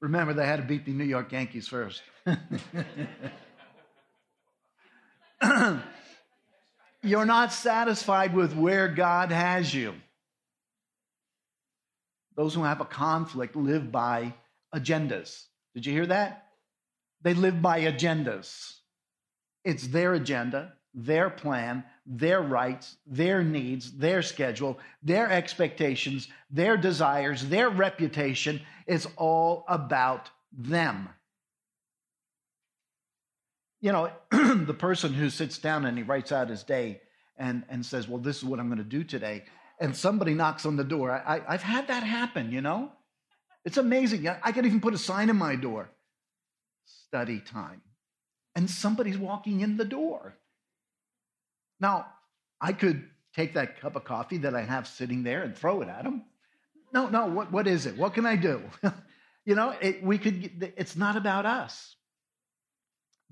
[0.00, 2.00] Remember, they had to beat the New York Yankees first.
[7.02, 9.94] You're not satisfied with where God has you.
[12.36, 14.34] Those who have a conflict live by
[14.74, 15.46] agendas.
[15.74, 16.46] Did you hear that?
[17.22, 18.76] They live by agendas.
[19.64, 27.48] It's their agenda, their plan, their rights, their needs, their schedule, their expectations, their desires,
[27.48, 28.60] their reputation.
[28.86, 31.08] It's all about them.
[33.82, 37.02] You know, the person who sits down and he writes out his day
[37.36, 39.44] and, and says, Well, this is what I'm going to do today.
[39.78, 41.10] And somebody knocks on the door.
[41.10, 42.92] I, I've had that happen, you know?
[43.64, 44.26] It's amazing.
[44.28, 45.90] I could even put a sign in my door
[46.84, 47.82] study time.
[48.54, 50.36] And somebody's walking in the door.
[51.80, 52.06] Now,
[52.60, 55.88] I could take that cup of coffee that I have sitting there and throw it
[55.88, 56.24] at them.
[56.92, 57.96] No, no, what, what is it?
[57.96, 58.62] What can I do?
[59.44, 61.96] you know, it, we could, it's not about us.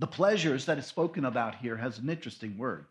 [0.00, 2.86] The pleasures that is spoken about here has an interesting word.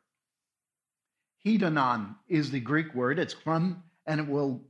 [1.44, 3.18] Hedonon is the Greek word.
[3.18, 4.62] It's from, and it will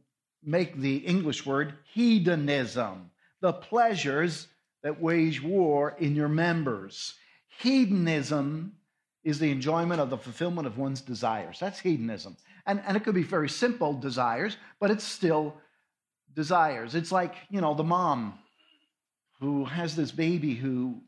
[0.41, 4.47] make the English word hedonism, the pleasures
[4.83, 7.15] that wage war in your members.
[7.59, 8.71] Hedonism
[9.25, 11.59] is the enjoyment of the fulfillment of one's desires.
[11.59, 12.37] That's hedonism.
[12.65, 15.55] And, and it could be very simple desires, but it's still
[16.33, 16.95] desires.
[16.95, 18.39] It's like, you know, the mom
[19.41, 21.01] who has this baby who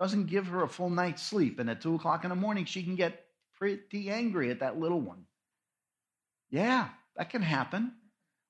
[0.00, 2.82] doesn't give her a full night's sleep, and at two o'clock in the morning, she
[2.82, 3.22] can get
[3.58, 5.26] pretty angry at that little one.
[6.50, 7.92] Yeah, that can happen.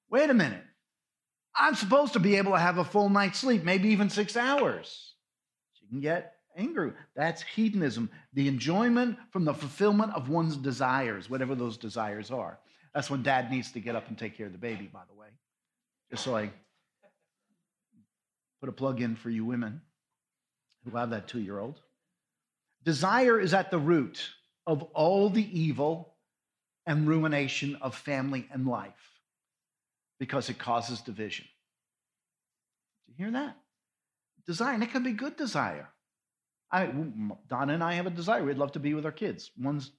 [0.09, 0.63] Wait a minute.
[1.57, 5.15] I'm supposed to be able to have a full night's sleep, maybe even six hours.
[5.73, 6.93] She can get angry.
[7.17, 12.61] That's hedonism, the enjoyment from the fulfillment of one's desires, whatever those desires are.
[12.95, 15.19] That's when dad needs to get up and take care of the baby, by the
[15.19, 15.29] way.
[16.11, 16.51] Just so I
[18.61, 19.81] put a plug in for you women
[20.85, 21.81] who have that two year old.
[22.85, 24.31] Desire is at the root
[24.67, 26.15] of all the evil
[26.87, 29.21] and ruination of family and life
[30.19, 31.47] because it causes division.
[33.07, 33.57] Did you hear that?
[34.47, 35.89] Desire, and it can be good desire.
[36.73, 36.87] I,
[37.49, 38.45] Donna and I have a desire.
[38.45, 39.51] We'd love to be with our kids.
[39.61, 39.91] One's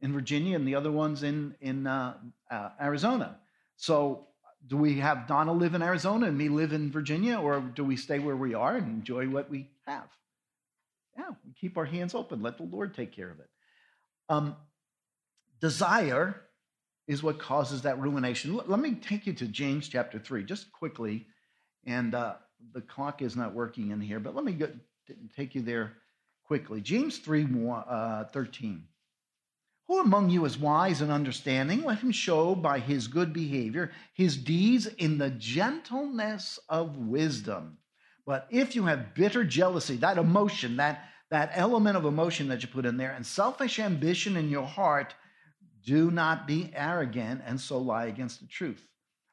[0.00, 2.14] in Virginia and the other one's in in uh,
[2.50, 3.38] uh, Arizona.
[3.76, 4.26] So,
[4.66, 7.96] do we have Donna live in Arizona and me live in Virginia, or do we
[7.96, 10.08] stay where we are and enjoy what we have?
[11.16, 12.42] Yeah, we keep our hands open.
[12.42, 13.48] Let the Lord take care of it.
[14.28, 14.56] Um,
[15.60, 16.42] desire
[17.06, 18.58] is what causes that ruination.
[18.66, 21.26] Let me take you to James chapter 3, just quickly.
[21.84, 22.34] And uh,
[22.74, 24.68] the clock is not working in here, but let me go,
[25.36, 25.92] take you there
[26.44, 26.80] quickly.
[26.80, 27.46] James 3
[27.88, 28.82] uh, 13.
[29.88, 31.84] Who among you is wise and understanding?
[31.84, 37.78] Let him show by his good behavior his deeds in the gentleness of wisdom.
[38.26, 42.68] But if you have bitter jealousy, that emotion, that, that element of emotion that you
[42.68, 45.14] put in there, and selfish ambition in your heart,
[45.84, 48.84] do not be arrogant and so lie against the truth.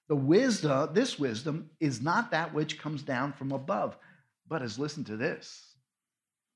[0.10, 3.97] The wisdom, this wisdom, is not that which comes down from above,
[4.47, 5.73] but is listen to this.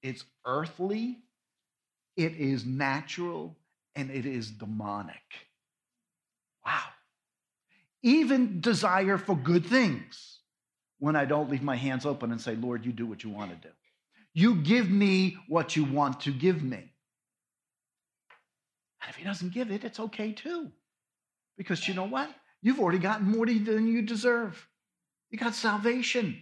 [0.04, 1.17] It's earthly,
[2.15, 3.58] it is natural,
[3.95, 5.15] and it is demonic.
[6.63, 6.84] Wow.
[8.04, 10.37] Even desire for good things
[11.00, 13.52] when I don't leave my hands open and say, Lord, you do what you want
[13.52, 13.74] to do.
[14.34, 16.78] You give me what you want to give me.
[19.02, 20.72] And if he doesn't give it, it's okay too.
[21.58, 22.30] Because you know what?
[22.62, 24.68] You've already gotten more than you deserve.
[25.30, 26.42] You got salvation.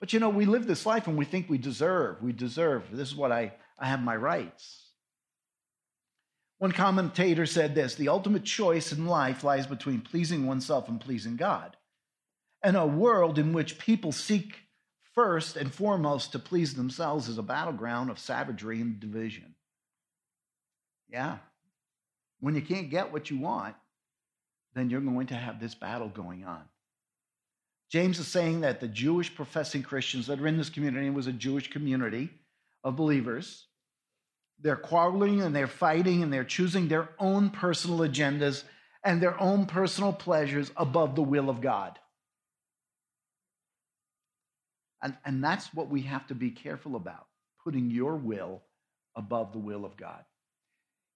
[0.00, 2.22] But you know, we live this life and we think we deserve.
[2.22, 2.84] We deserve.
[2.92, 4.86] This is what I, I have my rights.
[6.58, 11.36] One commentator said this the ultimate choice in life lies between pleasing oneself and pleasing
[11.36, 11.76] God.
[12.62, 14.54] And a world in which people seek
[15.14, 19.54] first and foremost to please themselves is a battleground of savagery and division.
[21.08, 21.38] Yeah.
[22.40, 23.76] When you can't get what you want,
[24.74, 26.62] then you're going to have this battle going on.
[27.90, 31.28] James is saying that the Jewish professing Christians that are in this community, it was
[31.28, 32.28] a Jewish community
[32.82, 33.66] of believers,
[34.60, 38.64] they're quarreling and they're fighting and they're choosing their own personal agendas
[39.04, 41.98] and their own personal pleasures above the will of God.
[45.06, 47.28] And, and that's what we have to be careful about
[47.64, 48.62] putting your will
[49.14, 50.24] above the will of God.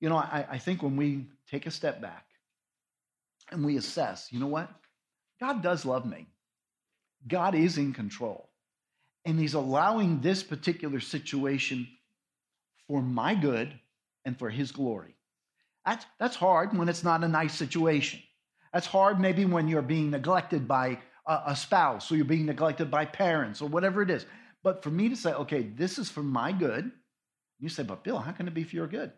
[0.00, 2.24] You know, I, I think when we take a step back
[3.50, 4.70] and we assess, you know what?
[5.40, 6.28] God does love me.
[7.28, 8.48] God is in control.
[9.24, 11.88] and he's allowing this particular situation
[12.86, 13.72] for my good
[14.24, 15.14] and for his glory.
[15.86, 18.20] That's, that's hard when it's not a nice situation.
[18.72, 20.98] That's hard maybe when you're being neglected by
[21.30, 24.26] a, a spouse or you're being neglected by parents or whatever it is.
[24.62, 26.90] But for me to say, okay, this is for my good,
[27.60, 29.12] you say, but Bill, how can it be for your good?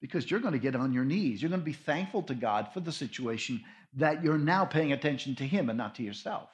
[0.00, 1.42] Because you're going to get on your knees.
[1.42, 3.62] You're going to be thankful to God for the situation
[3.94, 6.48] that you're now paying attention to Him and not to yourself.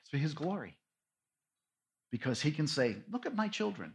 [0.00, 0.76] It's for His glory.
[2.10, 3.94] Because He can say, look at my children.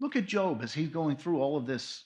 [0.00, 2.04] Look at Job as he's going through all of this,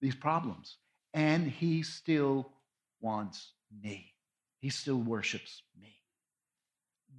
[0.00, 0.78] these problems.
[1.12, 2.50] And he still
[3.00, 4.12] wants me.
[4.58, 5.96] He still worships me.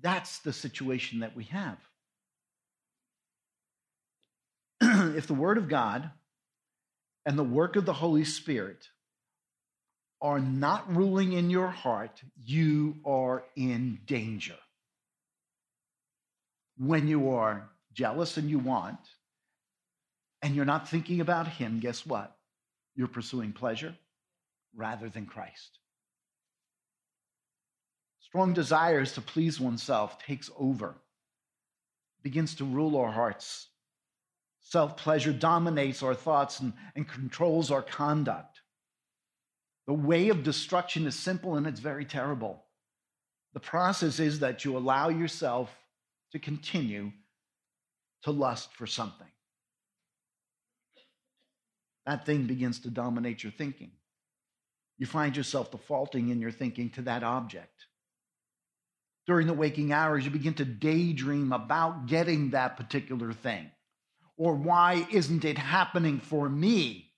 [0.01, 1.77] That's the situation that we have.
[5.15, 6.09] if the Word of God
[7.25, 8.87] and the work of the Holy Spirit
[10.21, 14.57] are not ruling in your heart, you are in danger.
[16.77, 18.99] When you are jealous and you want,
[20.43, 22.35] and you're not thinking about Him, guess what?
[22.95, 23.95] You're pursuing pleasure
[24.75, 25.79] rather than Christ.
[28.19, 30.95] Strong desires to please oneself takes over,
[32.23, 33.67] begins to rule our hearts.
[34.61, 38.61] Self pleasure dominates our thoughts and, and controls our conduct.
[39.87, 42.63] The way of destruction is simple and it's very terrible.
[43.53, 45.69] The process is that you allow yourself
[46.31, 47.11] to continue
[48.23, 49.27] to lust for something
[52.05, 53.91] that thing begins to dominate your thinking.
[55.01, 57.87] You find yourself defaulting in your thinking to that object.
[59.25, 63.71] During the waking hours, you begin to daydream about getting that particular thing.
[64.37, 67.13] Or why isn't it happening for me?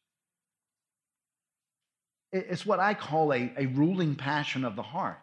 [2.32, 5.18] It's what I call a, a ruling passion of the heart.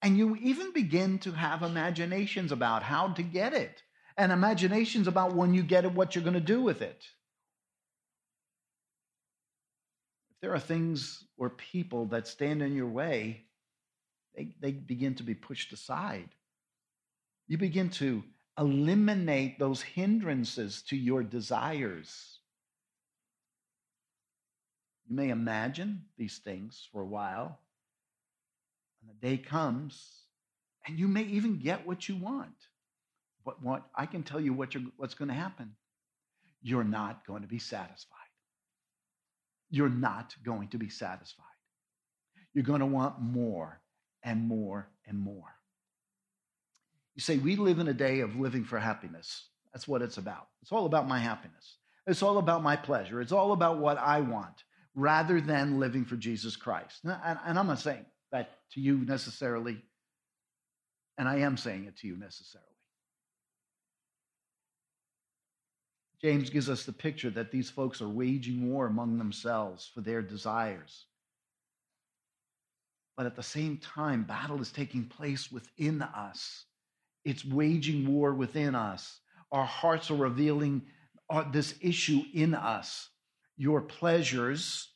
[0.00, 3.82] And you even begin to have imaginations about how to get it,
[4.16, 7.02] and imaginations about when you get it, what you're going to do with it.
[10.42, 13.44] There are things or people that stand in your way,
[14.36, 16.28] they, they begin to be pushed aside.
[17.46, 18.24] You begin to
[18.58, 22.38] eliminate those hindrances to your desires.
[25.08, 27.60] You may imagine these things for a while,
[29.00, 30.24] and the day comes,
[30.86, 32.48] and you may even get what you want.
[33.44, 35.74] But what I can tell you what what's going to happen.
[36.62, 38.21] You're not going to be satisfied
[39.72, 41.46] you're not going to be satisfied.
[42.54, 43.80] You're going to want more
[44.22, 45.56] and more and more.
[47.14, 49.48] You say, We live in a day of living for happiness.
[49.72, 50.48] That's what it's about.
[50.60, 51.78] It's all about my happiness.
[52.06, 53.22] It's all about my pleasure.
[53.22, 54.62] It's all about what I want
[54.94, 57.00] rather than living for Jesus Christ.
[57.04, 59.82] And I'm not saying that to you necessarily,
[61.16, 62.68] and I am saying it to you necessarily.
[66.22, 70.22] James gives us the picture that these folks are waging war among themselves for their
[70.22, 71.06] desires.
[73.16, 76.64] But at the same time, battle is taking place within us.
[77.24, 79.20] It's waging war within us.
[79.50, 80.82] Our hearts are revealing
[81.28, 83.08] uh, this issue in us.
[83.56, 84.88] Your pleasures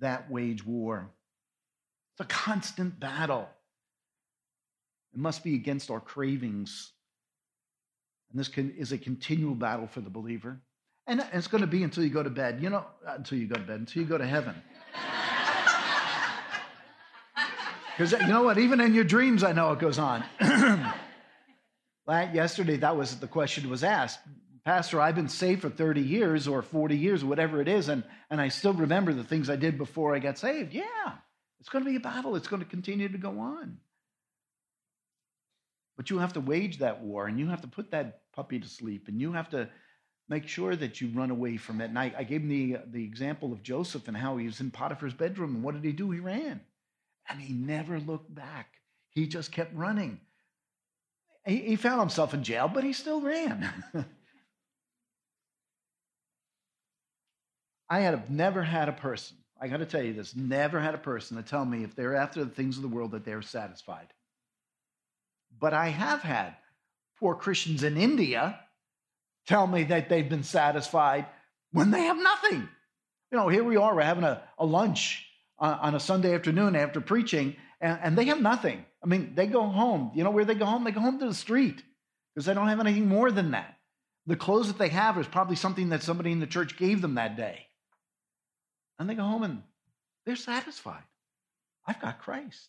[0.00, 1.10] that wage war.
[2.14, 3.48] It's a constant battle.
[5.12, 6.92] It must be against our cravings
[8.30, 10.60] and this can, is a continual battle for the believer.
[11.06, 12.62] And it's going to be until you go to bed.
[12.62, 14.54] You know, until you go to bed, until you go to heaven.
[17.96, 18.56] Because you know what?
[18.56, 20.24] Even in your dreams, I know it goes on.
[22.08, 24.20] Yesterday, that was the question was asked.
[24.64, 28.02] Pastor, I've been saved for 30 years or 40 years, or whatever it is, and,
[28.30, 30.72] and I still remember the things I did before I got saved.
[30.72, 30.84] Yeah,
[31.60, 32.36] it's going to be a battle.
[32.36, 33.76] It's going to continue to go on.
[35.98, 38.68] But you have to wage that war and you have to put that puppy to
[38.68, 39.68] sleep and you have to
[40.30, 41.86] make sure that you run away from it.
[41.86, 44.70] And I, I gave him the, the example of Joseph and how he was in
[44.70, 45.56] Potiphar's bedroom.
[45.56, 46.10] And what did he do?
[46.12, 46.60] He ran.
[47.28, 48.68] And he never looked back,
[49.10, 50.20] he just kept running.
[51.46, 53.68] He, he found himself in jail, but he still ran.
[57.88, 60.98] I have never had a person, I got to tell you this, never had a
[60.98, 64.06] person to tell me if they're after the things of the world that they're satisfied.
[65.58, 66.54] But I have had
[67.20, 68.58] poor Christians in India
[69.46, 71.26] tell me that they've been satisfied
[71.72, 72.68] when they have nothing.
[73.30, 75.26] You know, here we are, we're having a, a lunch
[75.58, 78.84] on, on a Sunday afternoon after preaching, and, and they have nothing.
[79.04, 80.10] I mean, they go home.
[80.14, 80.84] You know where they go home?
[80.84, 81.82] They go home to the street
[82.34, 83.76] because they don't have anything more than that.
[84.26, 87.14] The clothes that they have is probably something that somebody in the church gave them
[87.14, 87.66] that day.
[88.98, 89.62] And they go home and
[90.26, 91.02] they're satisfied.
[91.86, 92.68] I've got Christ.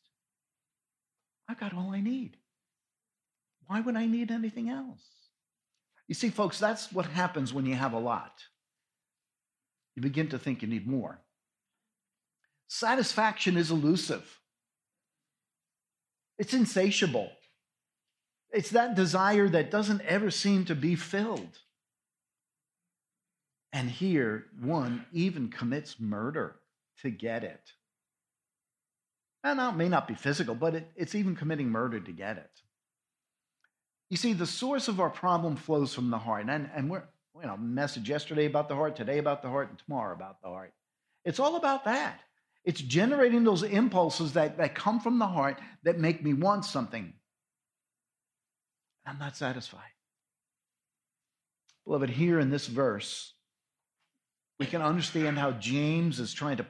[1.47, 2.37] I've got all I need.
[3.71, 4.99] Why would I need anything else?
[6.09, 8.43] You see, folks, that's what happens when you have a lot.
[9.95, 11.21] You begin to think you need more.
[12.67, 14.41] Satisfaction is elusive,
[16.37, 17.31] it's insatiable.
[18.51, 21.59] It's that desire that doesn't ever seem to be filled.
[23.71, 26.57] And here, one even commits murder
[27.03, 27.71] to get it.
[29.45, 32.51] And that may not be physical, but it, it's even committing murder to get it.
[34.11, 36.45] You see, the source of our problem flows from the heart.
[36.49, 37.03] And, and we're,
[37.39, 40.49] you know, message yesterday about the heart, today about the heart, and tomorrow about the
[40.49, 40.73] heart.
[41.23, 42.19] It's all about that.
[42.65, 47.13] It's generating those impulses that, that come from the heart that make me want something.
[49.05, 49.79] I'm not satisfied.
[51.85, 53.33] Beloved, here in this verse,
[54.59, 56.65] we can understand how James is trying to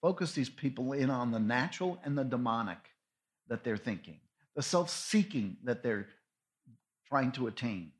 [0.00, 2.78] focus these people in on the natural and the demonic
[3.48, 4.18] that they're thinking,
[4.56, 6.08] the self seeking that they're
[7.08, 7.92] trying to attain,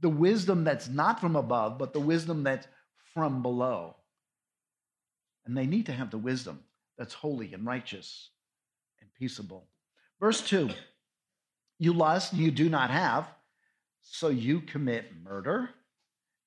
[0.00, 2.66] the wisdom that's not from above, but the wisdom that's
[3.12, 3.96] from below.
[5.44, 6.60] And they need to have the wisdom
[6.96, 8.30] that's holy and righteous
[9.00, 9.66] and peaceable.
[10.20, 10.70] Verse 2
[11.78, 13.28] You lust and you do not have,
[14.02, 15.70] so you commit murder.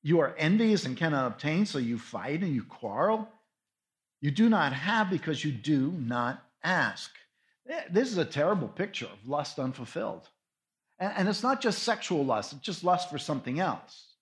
[0.03, 3.27] You are envious and cannot obtain, so you fight and you quarrel.
[4.21, 7.11] You do not have because you do not ask.
[7.69, 10.27] Eh, this is a terrible picture of lust unfulfilled.
[10.99, 14.13] And it's not just sexual lust, it's just lust for something else.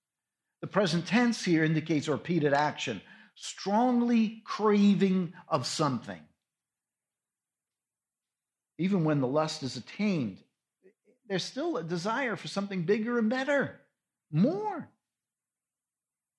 [0.61, 3.01] The present tense here indicates repeated action,
[3.35, 6.21] strongly craving of something.
[8.77, 10.37] Even when the lust is attained,
[11.27, 13.81] there's still a desire for something bigger and better,
[14.31, 14.89] more.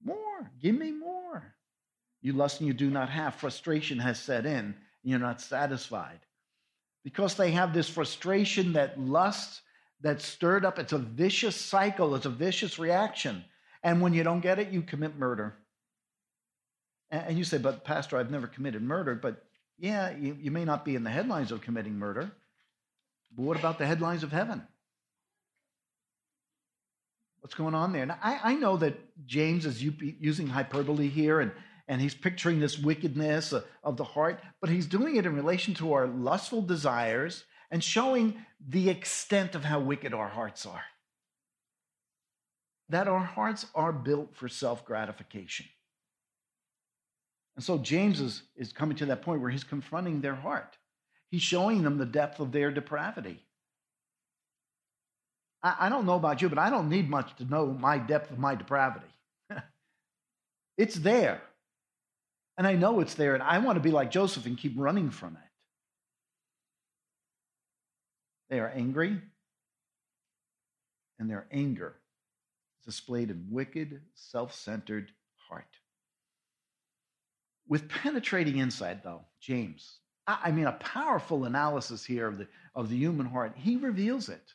[0.02, 0.50] More.
[0.60, 1.54] Give me more.
[2.22, 3.34] You lust and you do not have.
[3.34, 4.74] Frustration has set in, and
[5.04, 6.20] you're not satisfied.
[7.04, 9.62] Because they have this frustration that lust
[10.00, 13.44] that's stirred up, it's a vicious cycle, it's a vicious reaction.
[13.82, 15.56] And when you don't get it, you commit murder.
[17.10, 19.14] And you say, but Pastor, I've never committed murder.
[19.14, 19.42] But
[19.78, 22.30] yeah, you, you may not be in the headlines of committing murder.
[23.34, 24.62] But what about the headlines of heaven?
[27.40, 28.04] What's going on there?
[28.04, 31.52] Now, I, I know that James is using hyperbole here and,
[31.90, 35.92] and he's picturing this wickedness of the heart, but he's doing it in relation to
[35.92, 38.36] our lustful desires and showing
[38.68, 40.84] the extent of how wicked our hearts are.
[42.90, 45.66] That our hearts are built for self gratification.
[47.56, 50.78] And so James is, is coming to that point where he's confronting their heart.
[51.32, 53.40] He's showing them the depth of their depravity.
[55.60, 58.30] I, I don't know about you, but I don't need much to know my depth
[58.30, 59.12] of my depravity.
[60.78, 61.42] it's there.
[62.60, 65.08] And I know it's there, and I want to be like Joseph and keep running
[65.08, 65.48] from it.
[68.50, 69.18] They are angry,
[71.18, 71.96] and their anger
[72.78, 75.10] is displayed in wicked, self centered
[75.48, 75.74] heart.
[77.66, 79.96] With penetrating insight, though, James,
[80.26, 84.52] I mean, a powerful analysis here of the, of the human heart, he reveals it.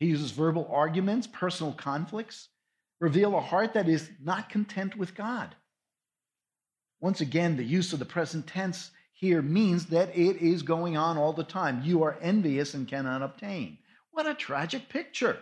[0.00, 2.48] He uses verbal arguments, personal conflicts,
[2.98, 5.54] reveal a heart that is not content with God.
[7.00, 11.16] Once again, the use of the present tense here means that it is going on
[11.16, 11.82] all the time.
[11.84, 13.78] You are envious and cannot obtain.
[14.10, 15.38] What a tragic picture.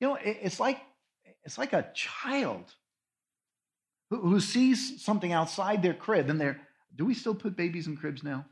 [0.00, 0.80] You know, it's like
[1.44, 2.74] it's like a child
[4.10, 6.60] who, who sees something outside their crib and they're
[6.94, 8.46] do we still put babies in cribs now?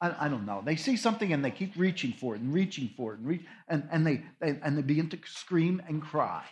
[0.00, 0.62] I, I, don't know.
[0.64, 3.42] They see something and they keep reaching for it and reaching for it and reach,
[3.68, 6.44] and, and they, they and they begin to scream and cry.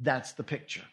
[0.00, 0.84] That's the picture.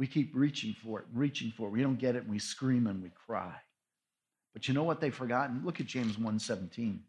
[0.00, 1.72] We keep reaching for it, reaching for it.
[1.72, 3.54] We don't get it, and we scream and we cry.
[4.54, 5.60] But you know what they've forgotten?
[5.62, 7.00] Look at James 1:17.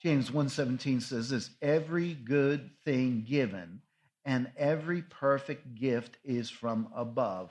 [0.00, 3.82] James 1:17 says this, every good thing given
[4.24, 7.50] and every perfect gift is from above,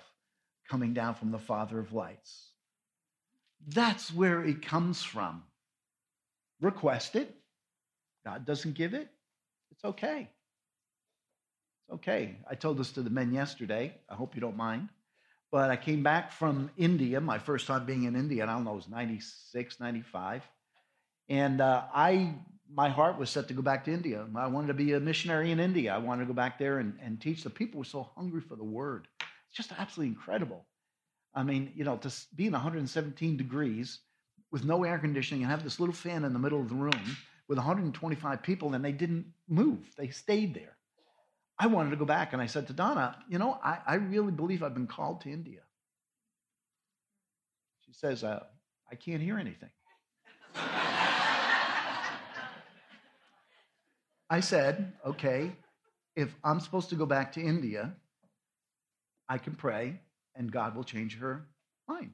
[0.69, 2.53] coming down from the Father of lights.
[3.67, 5.43] That's where it comes from.
[6.61, 7.35] Request it.
[8.23, 9.09] God doesn't give it.
[9.83, 10.29] It's okay.
[11.81, 12.37] It's okay.
[12.49, 13.93] I told this to the men yesterday.
[14.09, 14.87] I hope you don't mind.
[15.51, 18.63] But I came back from India, my first time being in India, and I don't
[18.63, 20.47] know, it was 96, 95.
[21.27, 22.33] And uh, I
[22.73, 24.25] my heart was set to go back to India.
[24.35, 25.93] I wanted to be a missionary in India.
[25.93, 27.43] I wanted to go back there and, and teach.
[27.43, 29.07] The people were so hungry for the word.
[29.19, 30.65] It's just absolutely incredible.
[31.35, 33.99] I mean, you know, to be in 117 degrees
[34.49, 37.17] with no air conditioning and have this little fan in the middle of the room
[37.47, 40.77] with 125 people and they didn't move, they stayed there.
[41.59, 44.31] I wanted to go back and I said to Donna, you know, I, I really
[44.31, 45.61] believe I've been called to India.
[47.85, 48.43] She says, uh,
[48.91, 49.69] I can't hear anything.
[54.29, 55.51] I said, okay,
[56.15, 57.93] if I'm supposed to go back to India,
[59.29, 59.99] I can pray
[60.35, 61.47] and God will change her
[61.87, 62.13] mind.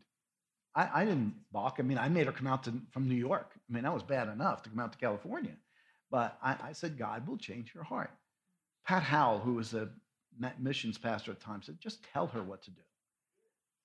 [0.79, 1.75] I, I didn't balk.
[1.79, 3.51] I mean, I made her come out to, from New York.
[3.69, 5.55] I mean, that was bad enough to come out to California.
[6.09, 8.11] But I, I said, God will change her heart.
[8.85, 9.89] Pat Howell, who was a
[10.57, 12.81] missions pastor at the time, said, just tell her what to do.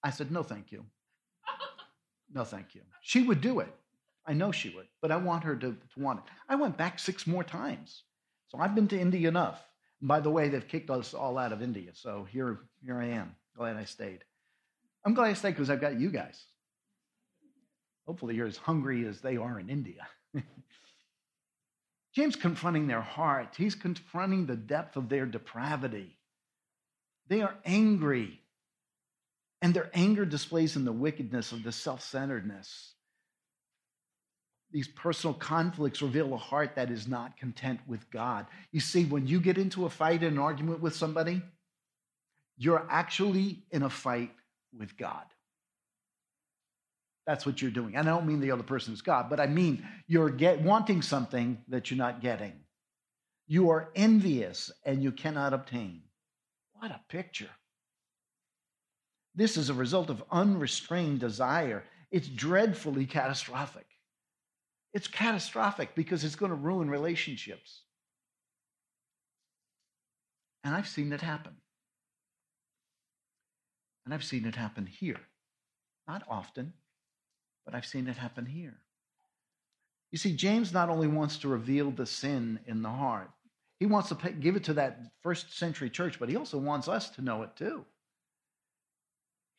[0.04, 0.84] I said, no, thank you.
[2.32, 2.82] No, thank you.
[3.02, 3.74] She would do it.
[4.26, 6.24] I know she would, but I want her to, to want it.
[6.48, 8.04] I went back six more times.
[8.48, 9.62] So I've been to India enough.
[10.00, 11.90] And by the way, they've kicked us all out of India.
[11.92, 13.34] So here, here I am.
[13.56, 14.24] Glad I stayed.
[15.04, 16.44] I'm glad I stayed because I've got you guys.
[18.06, 20.06] Hopefully, you're as hungry as they are in India.
[22.14, 23.54] James confronting their heart.
[23.56, 26.16] He's confronting the depth of their depravity.
[27.28, 28.40] They are angry,
[29.62, 32.92] and their anger displays in the wickedness of the self centeredness.
[34.70, 38.46] These personal conflicts reveal a heart that is not content with God.
[38.72, 41.42] You see, when you get into a fight and an argument with somebody,
[42.56, 44.32] you're actually in a fight
[44.76, 45.24] with God.
[47.26, 47.96] That's what you're doing.
[47.96, 51.02] And I don't mean the other person is God, but I mean you're get, wanting
[51.02, 52.52] something that you're not getting.
[53.46, 56.02] You are envious and you cannot obtain.
[56.74, 57.50] What a picture.
[59.34, 61.84] This is a result of unrestrained desire.
[62.10, 63.86] It's dreadfully catastrophic.
[64.92, 67.82] It's catastrophic because it's going to ruin relationships.
[70.62, 71.56] And I've seen it happen.
[74.04, 75.20] And I've seen it happen here.
[76.06, 76.74] Not often,
[77.64, 78.76] but I've seen it happen here.
[80.10, 83.30] You see, James not only wants to reveal the sin in the heart,
[83.80, 87.10] he wants to give it to that first century church, but he also wants us
[87.10, 87.84] to know it too.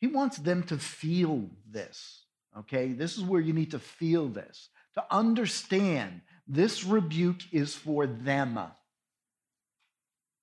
[0.00, 2.24] He wants them to feel this,
[2.58, 2.92] okay?
[2.92, 8.58] This is where you need to feel this, to understand this rebuke is for them.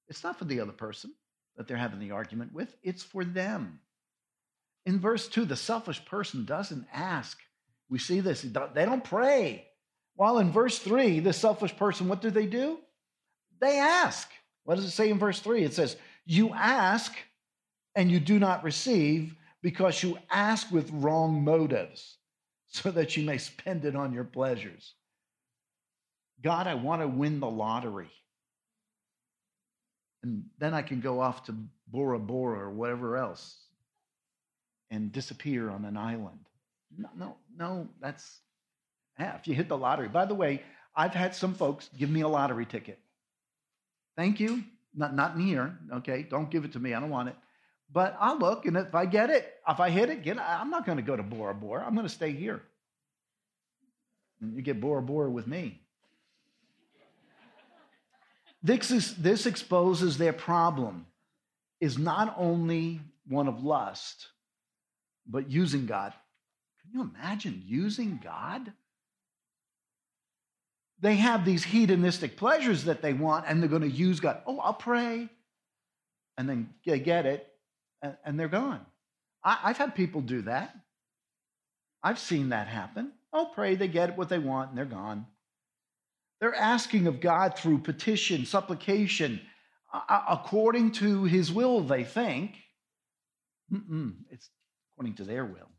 [0.07, 1.13] It's not for the other person
[1.57, 3.79] that they're having the argument with, it's for them.
[4.85, 7.39] In verse 2, the selfish person doesn't ask
[7.89, 8.41] we see this.
[8.41, 9.67] They don't pray.
[10.15, 12.79] While in verse 3, the selfish person, what do they do?
[13.59, 14.29] They ask.
[14.63, 15.63] What does it say in verse 3?
[15.63, 17.13] It says, You ask
[17.95, 22.17] and you do not receive because you ask with wrong motives
[22.67, 24.93] so that you may spend it on your pleasures.
[26.43, 28.11] God, I want to win the lottery.
[30.23, 31.55] And then I can go off to
[31.87, 33.57] Bora Bora or whatever else
[34.89, 36.39] and disappear on an island.
[36.97, 38.39] No, no, no, that's
[39.19, 40.07] if you hit the lottery.
[40.07, 40.61] By the way,
[40.95, 42.99] I've had some folks give me a lottery ticket.
[44.15, 44.63] Thank you.
[44.95, 45.77] Not not in here.
[45.91, 46.93] Okay, don't give it to me.
[46.93, 47.35] I don't want it.
[47.91, 50.43] But I'll look, and if I get it, if I hit it, get it.
[50.43, 51.85] I'm not going to go to Bora Bora.
[51.85, 52.61] I'm going to stay here.
[54.41, 55.79] And you get Bora Bora with me.
[58.63, 61.05] This, is, this exposes their problem
[61.81, 64.29] is not only one of lust,
[65.27, 66.13] but using God
[66.93, 68.71] you imagine using God?
[70.99, 74.41] They have these hedonistic pleasures that they want, and they're going to use God.
[74.45, 75.27] Oh, I'll pray.
[76.37, 77.47] And then they get it,
[78.23, 78.85] and they're gone.
[79.43, 80.73] I've had people do that.
[82.01, 83.11] I've seen that happen.
[83.33, 85.25] Oh, pray, they get what they want, and they're gone.
[86.39, 89.41] They're asking of God through petition, supplication,
[90.09, 92.55] according to his will, they think.
[93.71, 94.49] Mm-mm, it's
[94.91, 95.69] according to their will.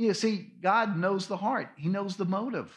[0.00, 2.72] You see, God knows the heart, He knows the motive.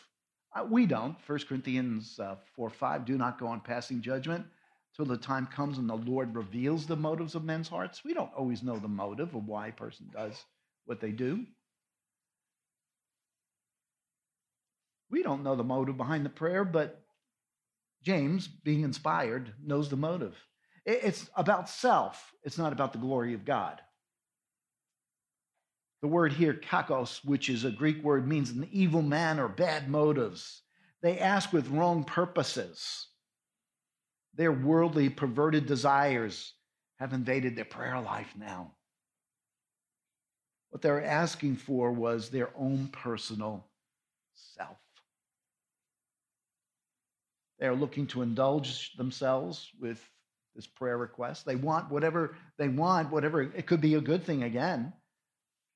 [0.53, 1.15] Uh, we don't.
[1.26, 4.45] 1 Corinthians uh, 4 5, do not go on passing judgment
[4.93, 8.03] till the time comes and the Lord reveals the motives of men's hearts.
[8.03, 10.43] We don't always know the motive of why a person does
[10.84, 11.45] what they do.
[15.09, 17.05] We don't know the motive behind the prayer, but
[18.03, 20.36] James, being inspired, knows the motive.
[20.86, 23.80] It's about self, it's not about the glory of God.
[26.04, 29.89] The word here, kakos, which is a Greek word, means an evil man or bad
[29.89, 30.64] motives.
[31.01, 33.08] They ask with wrong purposes.
[34.36, 36.56] Their worldly, perverted desires
[36.99, 38.74] have invaded their prayer life now.
[40.72, 43.66] What they're asking for was their own personal
[44.34, 44.76] self.
[47.60, 50.06] They're looking to indulge themselves with
[50.54, 51.45] this prayer request.
[51.45, 54.91] They want whatever they want, whatever, it could be a good thing again.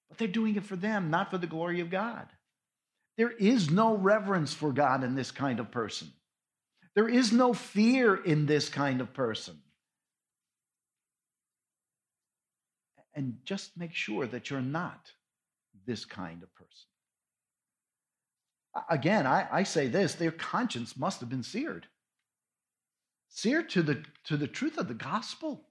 [0.10, 2.28] But they're doing it for them, not for the glory of God.
[3.18, 6.12] There is no reverence for God in this kind of person.
[6.96, 9.60] There is no fear in this kind of person.
[13.14, 15.12] And just make sure that you're not
[15.86, 16.68] this kind of person.
[18.90, 21.88] Again, I, I say this their conscience must have been seared.
[23.30, 25.66] Seared to the, to the truth of the gospel.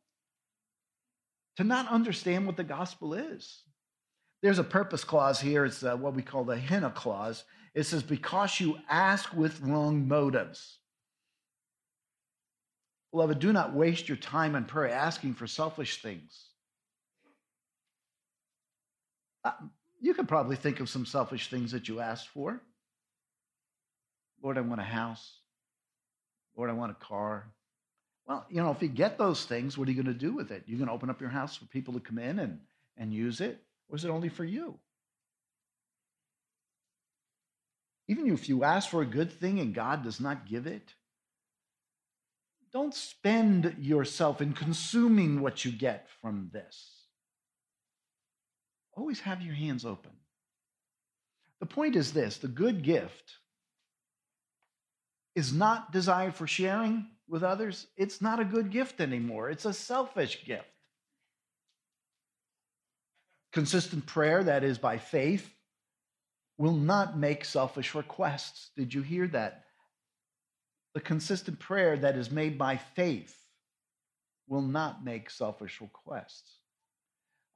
[1.57, 3.63] To not understand what the gospel is.
[4.43, 5.65] There's a purpose clause here.
[5.65, 7.45] It's uh, what we call the hina clause.
[7.75, 10.79] It says, because you ask with wrong motives.
[13.13, 16.51] Beloved, do not waste your time in prayer asking for selfish things.
[19.45, 19.53] Uh,
[20.01, 22.61] you could probably think of some selfish things that you asked for.
[24.43, 25.39] Lord, I want a house.
[26.57, 27.51] Lord, I want a car.
[28.27, 30.51] Well, you know, if you get those things, what are you going to do with
[30.51, 30.65] it?
[30.67, 32.61] You're going to open up your house for people to come in and,
[32.97, 33.63] and use it?
[33.93, 34.79] Is it only for you?
[38.09, 40.95] Even if you ask for a good thing and God does not give it,
[42.73, 47.07] don't spend yourself in consuming what you get from this.
[48.93, 50.13] Always have your hands open.
[51.61, 53.37] The point is this the good gift
[55.35, 57.87] is not desired for sharing with others.
[57.97, 60.65] It's not a good gift anymore, it's a selfish gift.
[63.57, 65.51] Consistent prayer, that is by faith,
[66.59, 68.69] will not make selfish requests.
[68.77, 69.65] Did you hear that?
[70.93, 73.35] The consistent prayer that is made by faith
[74.47, 76.59] will not make selfish requests.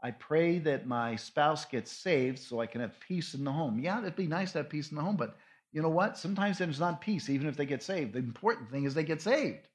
[0.02, 3.78] I pray that my spouse gets saved so I can have peace in the home.
[3.78, 5.36] Yeah, it'd be nice to have peace in the home, but
[5.70, 6.16] you know what?
[6.16, 8.14] Sometimes there's not peace, even if they get saved.
[8.14, 9.68] The important thing is they get saved.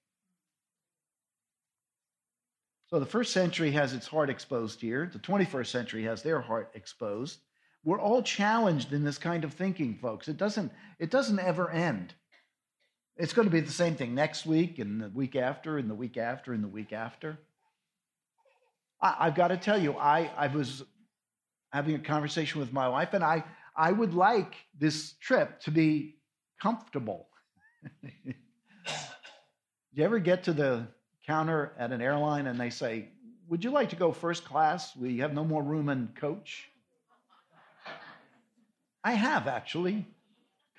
[2.96, 5.10] So the first century has its heart exposed here.
[5.12, 7.40] The 21st century has their heart exposed.
[7.84, 10.30] We're all challenged in this kind of thinking, folks.
[10.30, 12.14] It doesn't, it doesn't ever end.
[13.18, 15.94] It's going to be the same thing next week and the week after and the
[15.94, 17.38] week after and the week after.
[19.02, 20.82] I, have got to tell you, I, I was
[21.74, 23.44] having a conversation with my wife, and I,
[23.76, 26.16] I would like this trip to be
[26.62, 27.28] comfortable.
[28.02, 28.34] Do
[29.92, 30.88] you ever get to the
[31.26, 33.10] counter at an airline and they say,
[33.50, 34.96] Would you like to go first class?
[34.96, 36.70] We have no more room in coach.
[39.04, 40.06] I have actually,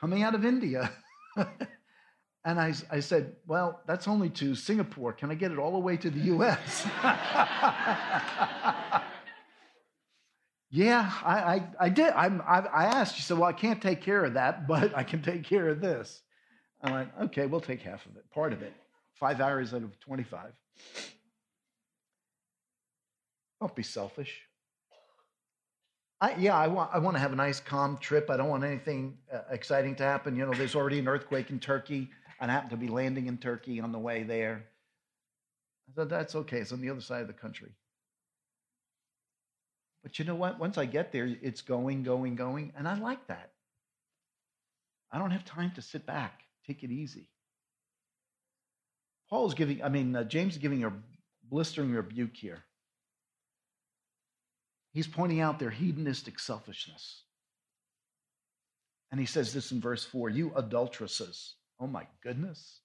[0.01, 0.91] coming out of India.
[2.45, 5.13] and I, I said, Well, that's only to Singapore.
[5.13, 6.87] Can I get it all the way to the US?
[10.71, 12.13] yeah, I, I, I did.
[12.13, 13.17] I, I asked.
[13.17, 15.81] She said, Well, I can't take care of that, but I can take care of
[15.81, 16.23] this.
[16.83, 18.73] I went, Okay, we'll take half of it, part of it
[19.19, 20.53] five hours out of 25.
[23.61, 24.43] Don't be selfish.
[26.21, 28.31] I, yeah, I want, I want to have a nice, calm trip.
[28.31, 30.35] I don't want anything uh, exciting to happen.
[30.37, 32.09] You know, there's already an earthquake in Turkey.
[32.41, 34.65] I happen to be landing in Turkey on the way there.
[35.89, 36.59] I said, that's okay.
[36.59, 37.71] It's on the other side of the country.
[40.03, 40.59] But you know what?
[40.59, 42.73] Once I get there, it's going, going, going.
[42.77, 43.53] And I like that.
[45.11, 47.29] I don't have time to sit back, take it easy.
[49.29, 50.93] Paul is giving, I mean, uh, James is giving a
[51.51, 52.65] blistering rebuke here.
[54.93, 57.23] He's pointing out their hedonistic selfishness.
[59.11, 62.81] And he says this in verse 4 You adulteresses, oh my goodness.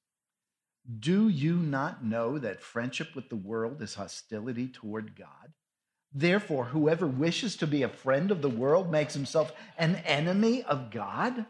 [0.99, 5.53] Do you not know that friendship with the world is hostility toward God?
[6.11, 10.91] Therefore, whoever wishes to be a friend of the world makes himself an enemy of
[10.91, 11.45] God.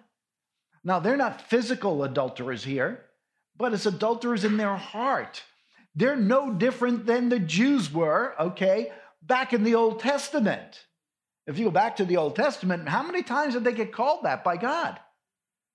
[0.84, 3.06] Now, they're not physical adulterers here
[3.62, 5.44] but it's adulterers in their heart.
[5.96, 8.92] They're no different than the Jews were, okay,
[9.22, 10.86] back in the Old Testament.
[11.46, 14.24] If you go back to the Old Testament, how many times did they get called
[14.24, 15.00] that by God?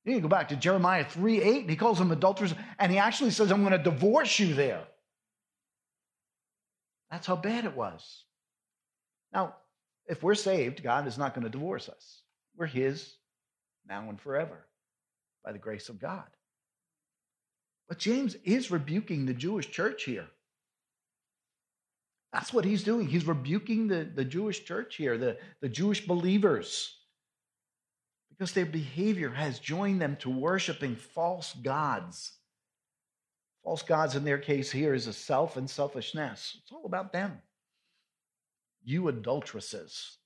[0.05, 3.30] You go back to Jeremiah 3 8, and he calls them adulterers, and he actually
[3.30, 4.84] says, I'm going to divorce you there.
[7.11, 8.24] That's how bad it was.
[9.32, 9.57] Now,
[10.07, 12.22] if we're saved, God is not going to divorce us.
[12.57, 13.14] We're his
[13.89, 14.66] now and forever
[15.45, 16.24] by the grace of God.
[17.89, 20.26] But James is rebuking the Jewish church here.
[22.32, 23.07] That's what he's doing.
[23.07, 26.99] He's rebuking the, the Jewish church here, the, the Jewish believers,
[28.28, 32.32] because their behavior has joined them to worshiping false gods.
[33.64, 36.59] False gods, in their case, here is a self and selfishness.
[36.61, 37.41] It's all about them.
[38.84, 40.18] You adulteresses.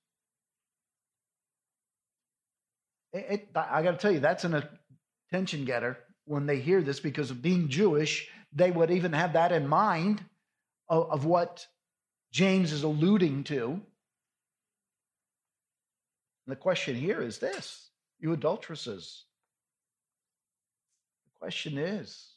[3.12, 4.62] It, it, I got to tell you, that's an
[5.30, 5.98] attention getter
[6.30, 10.22] when they hear this because of being Jewish, they would even have that in mind
[10.88, 11.66] of, of what
[12.30, 13.72] James is alluding to.
[13.72, 13.82] And
[16.46, 19.24] the question here is this you adulteresses.
[21.24, 22.34] The question is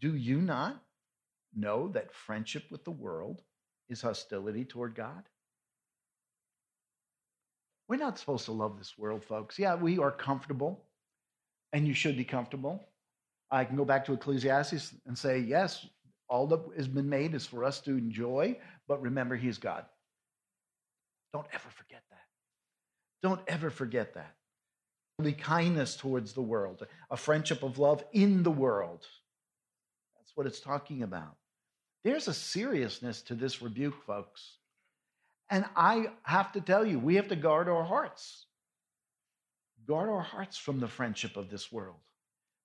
[0.00, 0.82] do you not
[1.54, 3.42] know that friendship with the world
[3.88, 5.22] is hostility toward God?
[7.86, 9.56] We're not supposed to love this world, folks.
[9.56, 10.87] Yeah, we are comfortable,
[11.72, 12.88] and you should be comfortable.
[13.50, 15.86] I can go back to Ecclesiastes and say, yes,
[16.28, 19.84] all that has been made is for us to enjoy, but remember, He is God.
[21.32, 22.26] Don't ever forget that.
[23.22, 24.34] Don't ever forget that.
[25.18, 29.06] The kindness towards the world, a friendship of love in the world.
[30.16, 31.36] That's what it's talking about.
[32.04, 34.58] There's a seriousness to this rebuke, folks.
[35.50, 38.46] And I have to tell you, we have to guard our hearts.
[39.88, 41.96] Guard our hearts from the friendship of this world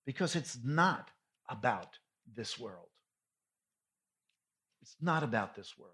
[0.04, 1.10] because it's not
[1.48, 1.98] about
[2.36, 2.88] this world.
[4.82, 5.92] It's not about this world.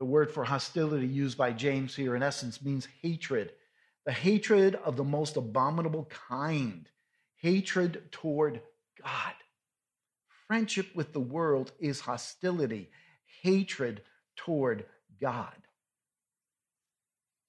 [0.00, 3.52] The word for hostility used by James here, in essence, means hatred.
[4.04, 6.88] The hatred of the most abominable kind,
[7.36, 8.60] hatred toward
[9.00, 9.34] God.
[10.48, 12.90] Friendship with the world is hostility,
[13.42, 14.02] hatred
[14.34, 14.86] toward
[15.20, 15.54] God.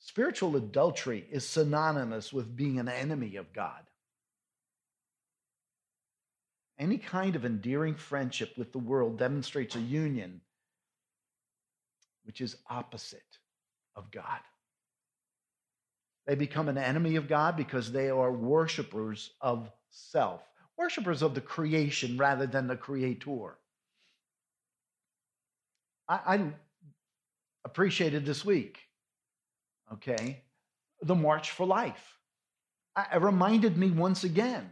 [0.05, 3.79] Spiritual adultery is synonymous with being an enemy of God.
[6.77, 10.41] Any kind of endearing friendship with the world demonstrates a union
[12.25, 13.39] which is opposite
[13.95, 14.39] of God.
[16.27, 20.41] They become an enemy of God because they are worshipers of self,
[20.77, 23.57] worshipers of the creation rather than the creator.
[26.09, 26.53] I, I
[27.63, 28.79] appreciated this week,
[29.93, 30.43] okay,
[31.01, 32.17] the March for Life.
[32.97, 34.69] it reminded me once again.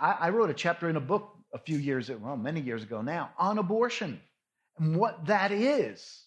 [0.00, 2.82] I, I wrote a chapter in a book a few years, ago, well, many years
[2.82, 4.20] ago now, on abortion
[4.78, 6.24] and what that is.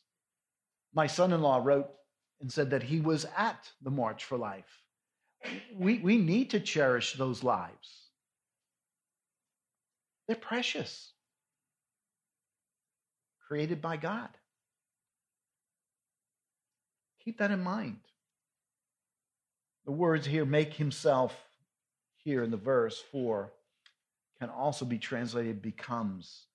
[0.94, 1.90] My son in law wrote
[2.42, 4.82] and said that he was at the March for Life.
[5.76, 8.10] We, we need to cherish those lives,
[10.28, 11.14] they're precious,
[13.48, 14.30] created by God.
[17.24, 18.00] Keep that in mind.
[19.86, 21.36] The words here, make himself,
[22.18, 23.52] here in the verse 4,
[24.40, 26.46] can also be translated becomes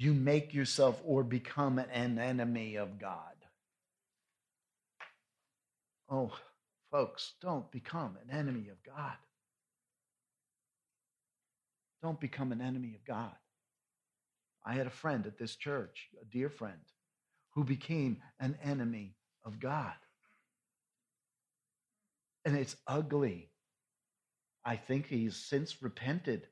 [0.00, 3.34] you make yourself or become an enemy of God.
[6.08, 6.32] Oh,
[6.90, 9.12] folks, don't become an enemy of God.
[12.02, 13.34] Don't become an enemy of God.
[14.64, 16.80] I had a friend at this church, a dear friend,
[17.54, 19.94] who became an enemy of God.
[22.44, 23.50] And it's ugly.
[24.64, 26.46] I think he's since repented,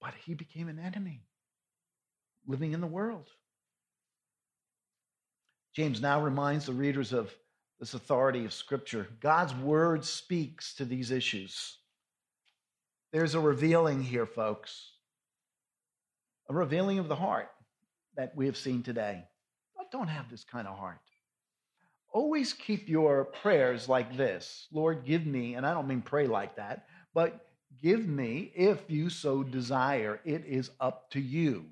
[0.00, 1.26] but he became an enemy
[2.46, 3.28] living in the world.
[5.74, 7.34] James now reminds the readers of
[7.80, 9.08] this authority of Scripture.
[9.20, 11.78] God's word speaks to these issues.
[13.12, 14.92] There's a revealing here, folks,
[16.48, 17.50] a revealing of the heart
[18.16, 19.24] that we have seen today.
[19.78, 21.00] I don't have this kind of heart.
[22.14, 26.56] Always keep your prayers like this Lord, give me, and I don't mean pray like
[26.56, 27.46] that, but
[27.82, 30.20] give me if you so desire.
[30.24, 31.66] It is up to you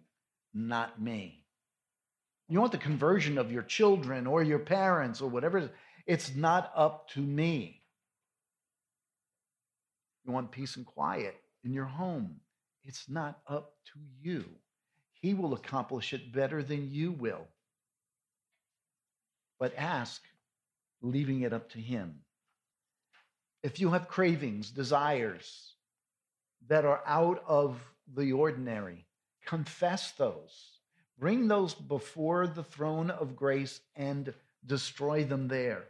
[0.55, 1.45] not me.
[2.49, 5.71] You want the conversion of your children or your parents or whatever.
[6.07, 7.81] It's not up to me.
[10.25, 12.41] You want peace and quiet in your home.
[12.85, 14.45] It's not up to you.
[15.13, 17.47] He will accomplish it better than you will.
[19.59, 20.21] But ask,
[21.03, 22.21] leaving it up to Him.
[23.63, 25.75] If you have cravings, desires
[26.69, 27.81] that are out of
[28.15, 29.05] the ordinary,
[29.45, 30.79] confess those,
[31.19, 34.33] bring those before the throne of grace and
[34.65, 35.85] destroy them there.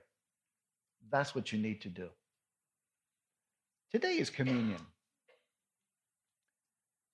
[1.10, 2.08] That's what you need to do.
[3.90, 4.80] Today is communion.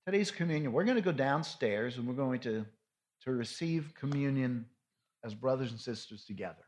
[0.07, 0.73] Today's communion.
[0.73, 2.65] We're going to go downstairs and we're going to,
[3.25, 4.67] to receive communion
[5.25, 6.68] as brothers and sisters together.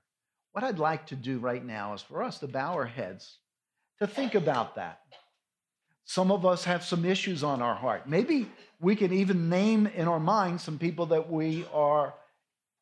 [0.53, 3.39] What I'd like to do right now is for us to bow our heads
[3.99, 5.01] to think about that.
[6.05, 8.09] Some of us have some issues on our heart.
[8.09, 8.49] Maybe
[8.81, 12.15] we can even name in our mind some people that we are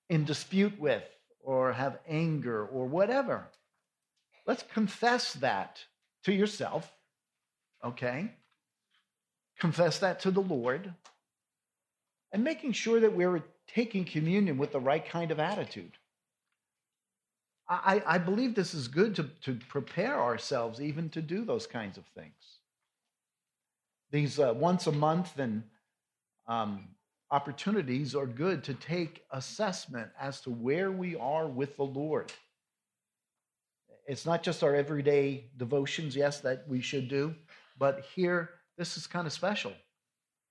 [0.08, 1.02] in dispute with
[1.40, 3.48] or have anger or whatever.
[4.46, 5.84] Let's confess that
[6.24, 6.90] to yourself,
[7.84, 8.30] okay?
[9.58, 10.94] Confess that to the Lord
[12.32, 15.92] and making sure that we're taking communion with the right kind of attitude.
[17.68, 21.98] I, I believe this is good to, to prepare ourselves even to do those kinds
[21.98, 22.58] of things
[24.10, 25.62] these uh, once a month and
[26.46, 26.88] um,
[27.30, 32.32] opportunities are good to take assessment as to where we are with the Lord.
[34.06, 37.34] It's not just our everyday devotions, yes, that we should do,
[37.78, 39.72] but here, this is kind of special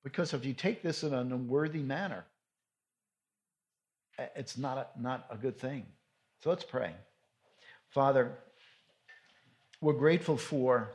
[0.04, 2.26] because if you take this in an unworthy manner,
[4.36, 5.86] it's not a, not a good thing.
[6.40, 6.94] So let's pray.
[7.90, 8.38] Father,
[9.82, 10.92] we're grateful for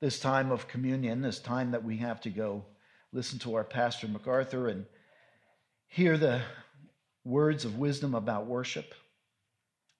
[0.00, 2.64] this time of communion, this time that we have to go
[3.12, 4.86] listen to our pastor MacArthur and
[5.86, 6.42] hear the
[7.24, 8.92] words of wisdom about worship.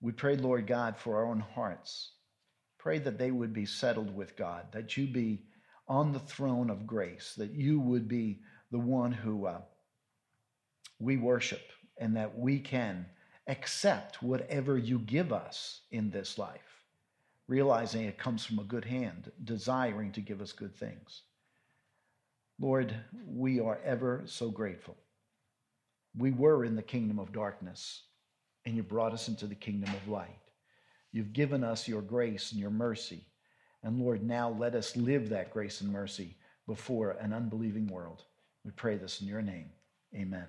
[0.01, 2.11] We pray, Lord God, for our own hearts.
[2.79, 5.45] Pray that they would be settled with God, that you be
[5.87, 8.41] on the throne of grace, that you would be
[8.73, 9.61] the one who uh,
[10.99, 11.63] we worship,
[11.99, 13.07] and that we can
[13.47, 16.85] accept whatever you give us in this life,
[17.49, 21.23] realizing it comes from a good hand, desiring to give us good things.
[22.59, 22.95] Lord,
[23.27, 24.97] we are ever so grateful.
[26.17, 28.03] We were in the kingdom of darkness,
[28.65, 30.41] and you brought us into the kingdom of light.
[31.13, 33.27] You've given us your grace and your mercy.
[33.83, 36.37] And Lord, now let us live that grace and mercy
[36.67, 38.25] before an unbelieving world.
[38.65, 39.71] We pray this in your name.
[40.15, 40.47] Amen.